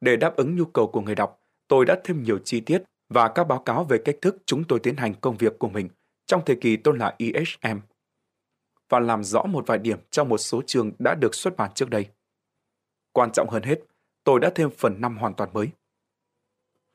Để 0.01 0.15
đáp 0.15 0.36
ứng 0.36 0.55
nhu 0.55 0.65
cầu 0.65 0.88
của 0.88 1.01
người 1.01 1.15
đọc, 1.15 1.41
tôi 1.67 1.86
đã 1.86 2.01
thêm 2.03 2.24
nhiều 2.24 2.40
chi 2.46 2.61
tiết 2.61 2.83
và 3.09 3.31
các 3.35 3.44
báo 3.44 3.59
cáo 3.59 3.83
về 3.83 3.98
cách 4.05 4.16
thức 4.22 4.37
chúng 4.46 4.63
tôi 4.63 4.79
tiến 4.79 4.96
hành 4.96 5.13
công 5.22 5.37
việc 5.37 5.59
của 5.59 5.70
mình 5.70 5.90
trong 6.25 6.46
thời 6.46 6.55
kỳ 6.55 6.77
tôi 6.77 6.98
là 6.98 7.16
ISM 7.18 7.79
và 8.90 9.00
làm 9.00 9.24
rõ 9.24 9.44
một 9.44 9.68
vài 9.68 9.77
điểm 9.77 10.00
trong 10.11 10.29
một 10.29 10.37
số 10.37 10.61
chương 10.61 10.92
đã 11.00 11.16
được 11.16 11.35
xuất 11.35 11.57
bản 11.57 11.72
trước 11.75 11.90
đây. 11.90 12.07
Quan 13.11 13.31
trọng 13.31 13.50
hơn 13.50 13.63
hết, 13.63 13.79
tôi 14.24 14.40
đã 14.40 14.51
thêm 14.55 14.70
phần 14.77 15.01
5 15.01 15.18
hoàn 15.18 15.33
toàn 15.33 15.50
mới. 15.53 15.70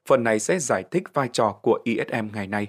Phần 0.08 0.24
này 0.24 0.40
sẽ 0.40 0.58
giải 0.58 0.84
thích 0.90 1.02
vai 1.12 1.28
trò 1.32 1.58
của 1.62 1.80
ISM 1.84 2.28
ngày 2.32 2.46
nay. 2.46 2.68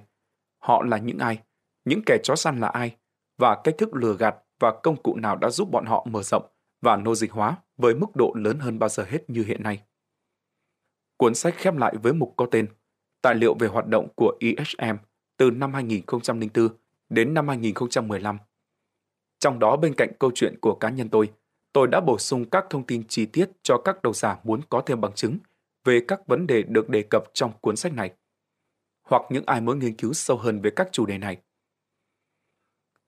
Họ 0.59 0.83
là 0.83 0.97
những 0.97 1.17
ai, 1.17 1.39
những 1.85 2.01
kẻ 2.05 2.17
chó 2.23 2.35
săn 2.35 2.59
là 2.59 2.67
ai, 2.67 2.95
và 3.37 3.61
cách 3.63 3.75
thức 3.77 3.93
lừa 3.93 4.17
gạt 4.17 4.35
và 4.59 4.73
công 4.83 4.95
cụ 5.03 5.15
nào 5.15 5.35
đã 5.35 5.49
giúp 5.49 5.71
bọn 5.71 5.85
họ 5.85 6.07
mở 6.09 6.23
rộng 6.23 6.45
và 6.81 6.95
nô 6.95 7.15
dịch 7.15 7.31
hóa 7.31 7.57
với 7.77 7.95
mức 7.95 8.15
độ 8.15 8.33
lớn 8.35 8.59
hơn 8.59 8.79
bao 8.79 8.89
giờ 8.89 9.03
hết 9.03 9.29
như 9.29 9.43
hiện 9.43 9.63
nay. 9.63 9.81
Cuốn 11.17 11.35
sách 11.35 11.55
khép 11.57 11.75
lại 11.75 11.95
với 12.01 12.13
mục 12.13 12.33
có 12.37 12.47
tên 12.51 12.67
Tài 13.21 13.35
liệu 13.35 13.53
về 13.53 13.67
hoạt 13.67 13.87
động 13.87 14.07
của 14.15 14.37
ISM 14.39 14.95
từ 15.37 15.51
năm 15.51 15.73
2004 15.73 16.67
đến 17.09 17.33
năm 17.33 17.47
2015. 17.47 18.37
Trong 19.39 19.59
đó 19.59 19.75
bên 19.75 19.93
cạnh 19.95 20.09
câu 20.19 20.31
chuyện 20.35 20.59
của 20.61 20.75
cá 20.75 20.89
nhân 20.89 21.09
tôi, 21.09 21.31
tôi 21.73 21.87
đã 21.87 22.01
bổ 22.01 22.17
sung 22.17 22.45
các 22.49 22.65
thông 22.69 22.85
tin 22.85 23.03
chi 23.07 23.25
tiết 23.25 23.49
cho 23.63 23.77
các 23.77 24.01
độc 24.01 24.15
giả 24.15 24.39
muốn 24.43 24.61
có 24.69 24.81
thêm 24.85 25.01
bằng 25.01 25.13
chứng 25.13 25.37
về 25.83 25.99
các 26.07 26.27
vấn 26.27 26.47
đề 26.47 26.63
được 26.63 26.89
đề 26.89 27.03
cập 27.09 27.23
trong 27.33 27.51
cuốn 27.61 27.75
sách 27.75 27.93
này, 27.93 28.13
hoặc 29.03 29.21
những 29.29 29.43
ai 29.45 29.61
muốn 29.61 29.79
nghiên 29.79 29.95
cứu 29.95 30.13
sâu 30.13 30.37
hơn 30.37 30.61
về 30.61 30.69
các 30.75 30.89
chủ 30.91 31.05
đề 31.05 31.17
này. 31.17 31.37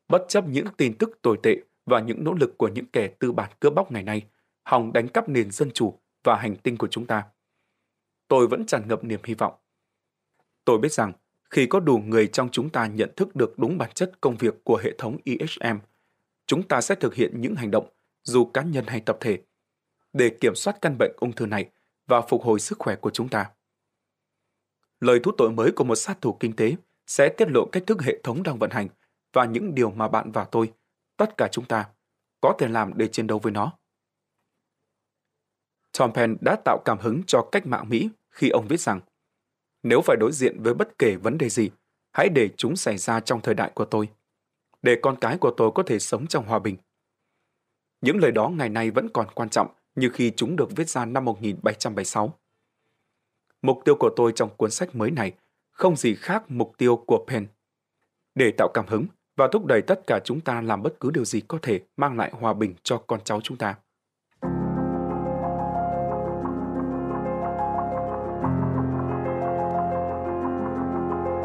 Bất 0.07 0.25
chấp 0.27 0.47
những 0.47 0.67
tin 0.77 0.97
tức 0.97 1.19
tồi 1.21 1.37
tệ 1.43 1.57
và 1.85 1.99
những 1.99 2.23
nỗ 2.23 2.33
lực 2.33 2.57
của 2.57 2.67
những 2.67 2.85
kẻ 2.85 3.07
tư 3.19 3.31
bản 3.31 3.51
cướp 3.59 3.73
bóc 3.73 3.91
ngày 3.91 4.03
nay, 4.03 4.27
hòng 4.63 4.93
đánh 4.93 5.07
cắp 5.07 5.29
nền 5.29 5.51
dân 5.51 5.71
chủ 5.71 5.99
và 6.23 6.35
hành 6.35 6.55
tinh 6.55 6.77
của 6.77 6.87
chúng 6.87 7.05
ta, 7.05 7.23
tôi 8.27 8.47
vẫn 8.47 8.65
tràn 8.65 8.87
ngập 8.87 9.03
niềm 9.03 9.19
hy 9.23 9.33
vọng. 9.33 9.53
Tôi 10.65 10.77
biết 10.77 10.91
rằng 10.91 11.13
khi 11.49 11.67
có 11.67 11.79
đủ 11.79 11.97
người 11.97 12.27
trong 12.27 12.49
chúng 12.51 12.69
ta 12.69 12.87
nhận 12.87 13.09
thức 13.15 13.35
được 13.35 13.59
đúng 13.59 13.77
bản 13.77 13.91
chất 13.93 14.11
công 14.21 14.37
việc 14.37 14.63
của 14.63 14.77
hệ 14.83 14.93
thống 14.97 15.17
IHM, 15.23 15.77
chúng 16.45 16.67
ta 16.67 16.81
sẽ 16.81 16.95
thực 16.95 17.15
hiện 17.15 17.41
những 17.41 17.55
hành 17.55 17.71
động, 17.71 17.89
dù 18.23 18.45
cá 18.45 18.61
nhân 18.61 18.85
hay 18.87 18.99
tập 18.99 19.17
thể, 19.19 19.39
để 20.13 20.29
kiểm 20.41 20.55
soát 20.55 20.77
căn 20.81 20.97
bệnh 20.97 21.11
ung 21.17 21.31
thư 21.31 21.45
này 21.45 21.69
và 22.07 22.21
phục 22.21 22.43
hồi 22.43 22.59
sức 22.59 22.79
khỏe 22.79 22.95
của 22.95 23.09
chúng 23.09 23.29
ta. 23.29 23.51
Lời 24.99 25.19
thú 25.23 25.31
tội 25.37 25.51
mới 25.51 25.71
của 25.71 25.83
một 25.83 25.95
sát 25.95 26.21
thủ 26.21 26.37
kinh 26.39 26.55
tế 26.55 26.75
sẽ 27.07 27.29
tiết 27.29 27.47
lộ 27.49 27.65
cách 27.71 27.83
thức 27.87 28.01
hệ 28.01 28.19
thống 28.23 28.43
đang 28.43 28.59
vận 28.59 28.69
hành 28.69 28.87
và 29.33 29.45
những 29.45 29.75
điều 29.75 29.91
mà 29.91 30.07
bạn 30.07 30.31
và 30.31 30.43
tôi, 30.43 30.73
tất 31.17 31.37
cả 31.37 31.47
chúng 31.51 31.65
ta, 31.65 31.89
có 32.41 32.55
thể 32.59 32.67
làm 32.67 32.97
để 32.97 33.07
chiến 33.07 33.27
đấu 33.27 33.39
với 33.39 33.51
nó. 33.51 33.73
Tom 35.97 36.13
Penn 36.13 36.37
đã 36.41 36.55
tạo 36.65 36.81
cảm 36.85 36.99
hứng 36.99 37.23
cho 37.27 37.49
cách 37.51 37.67
mạng 37.67 37.89
Mỹ 37.89 38.09
khi 38.29 38.49
ông 38.49 38.67
viết 38.67 38.79
rằng 38.79 39.01
nếu 39.83 40.01
phải 40.01 40.17
đối 40.19 40.31
diện 40.31 40.63
với 40.63 40.73
bất 40.73 40.99
kể 40.99 41.15
vấn 41.15 41.37
đề 41.37 41.49
gì, 41.49 41.69
hãy 42.11 42.29
để 42.29 42.49
chúng 42.57 42.75
xảy 42.75 42.97
ra 42.97 43.19
trong 43.19 43.41
thời 43.41 43.53
đại 43.53 43.71
của 43.75 43.85
tôi, 43.85 44.09
để 44.81 44.99
con 45.01 45.17
cái 45.21 45.37
của 45.37 45.53
tôi 45.57 45.71
có 45.75 45.83
thể 45.83 45.99
sống 45.99 46.27
trong 46.27 46.45
hòa 46.45 46.59
bình. 46.59 46.77
Những 48.01 48.17
lời 48.17 48.31
đó 48.31 48.49
ngày 48.49 48.69
nay 48.69 48.91
vẫn 48.91 49.09
còn 49.13 49.27
quan 49.35 49.49
trọng 49.49 49.67
như 49.95 50.09
khi 50.13 50.31
chúng 50.35 50.55
được 50.55 50.75
viết 50.75 50.89
ra 50.89 51.05
năm 51.05 51.25
1776. 51.25 52.33
Mục 53.61 53.79
tiêu 53.85 53.95
của 53.99 54.09
tôi 54.15 54.31
trong 54.35 54.49
cuốn 54.57 54.71
sách 54.71 54.95
mới 54.95 55.11
này 55.11 55.33
không 55.71 55.95
gì 55.95 56.15
khác 56.15 56.43
mục 56.47 56.73
tiêu 56.77 57.03
của 57.07 57.25
Penn. 57.27 57.47
Để 58.35 58.51
tạo 58.57 58.71
cảm 58.73 58.87
hứng 58.87 59.05
và 59.37 59.47
thúc 59.47 59.65
đẩy 59.65 59.81
tất 59.81 60.07
cả 60.07 60.19
chúng 60.23 60.41
ta 60.41 60.61
làm 60.61 60.83
bất 60.83 60.99
cứ 60.99 61.11
điều 61.11 61.25
gì 61.25 61.41
có 61.47 61.57
thể 61.61 61.79
mang 61.97 62.17
lại 62.17 62.31
hòa 62.39 62.53
bình 62.53 62.75
cho 62.83 62.97
con 63.07 63.19
cháu 63.23 63.41
chúng 63.43 63.57
ta. 63.57 63.75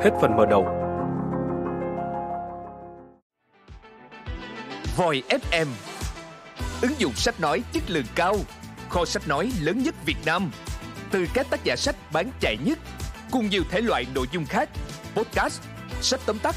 Hết 0.02 0.11
phần 0.20 0.37
mở 0.37 0.46
đầu. 0.46 0.64
Voi 4.96 5.22
FM 5.28 5.66
Ứng 6.83 6.92
dụng 6.98 7.12
sách 7.12 7.40
nói 7.40 7.62
chất 7.72 7.83
lượng 7.88 8.05
cao 8.14 8.37
Kho 8.88 9.05
sách 9.05 9.28
nói 9.28 9.52
lớn 9.61 9.83
nhất 9.83 9.94
Việt 10.07 10.16
Nam 10.26 10.50
Từ 11.11 11.26
các 11.35 11.46
tác 11.50 11.64
giả 11.64 11.76
sách 11.76 11.96
bán 12.12 12.31
chạy 12.40 12.57
nhất 12.64 12.78
Cùng 13.31 13.48
nhiều 13.50 13.62
thể 13.70 13.81
loại 13.81 14.07
nội 14.14 14.26
dung 14.33 14.44
khác 14.44 14.68
Podcast, 15.14 15.62
sách 16.00 16.20
tóm 16.26 16.38
tắt, 16.38 16.57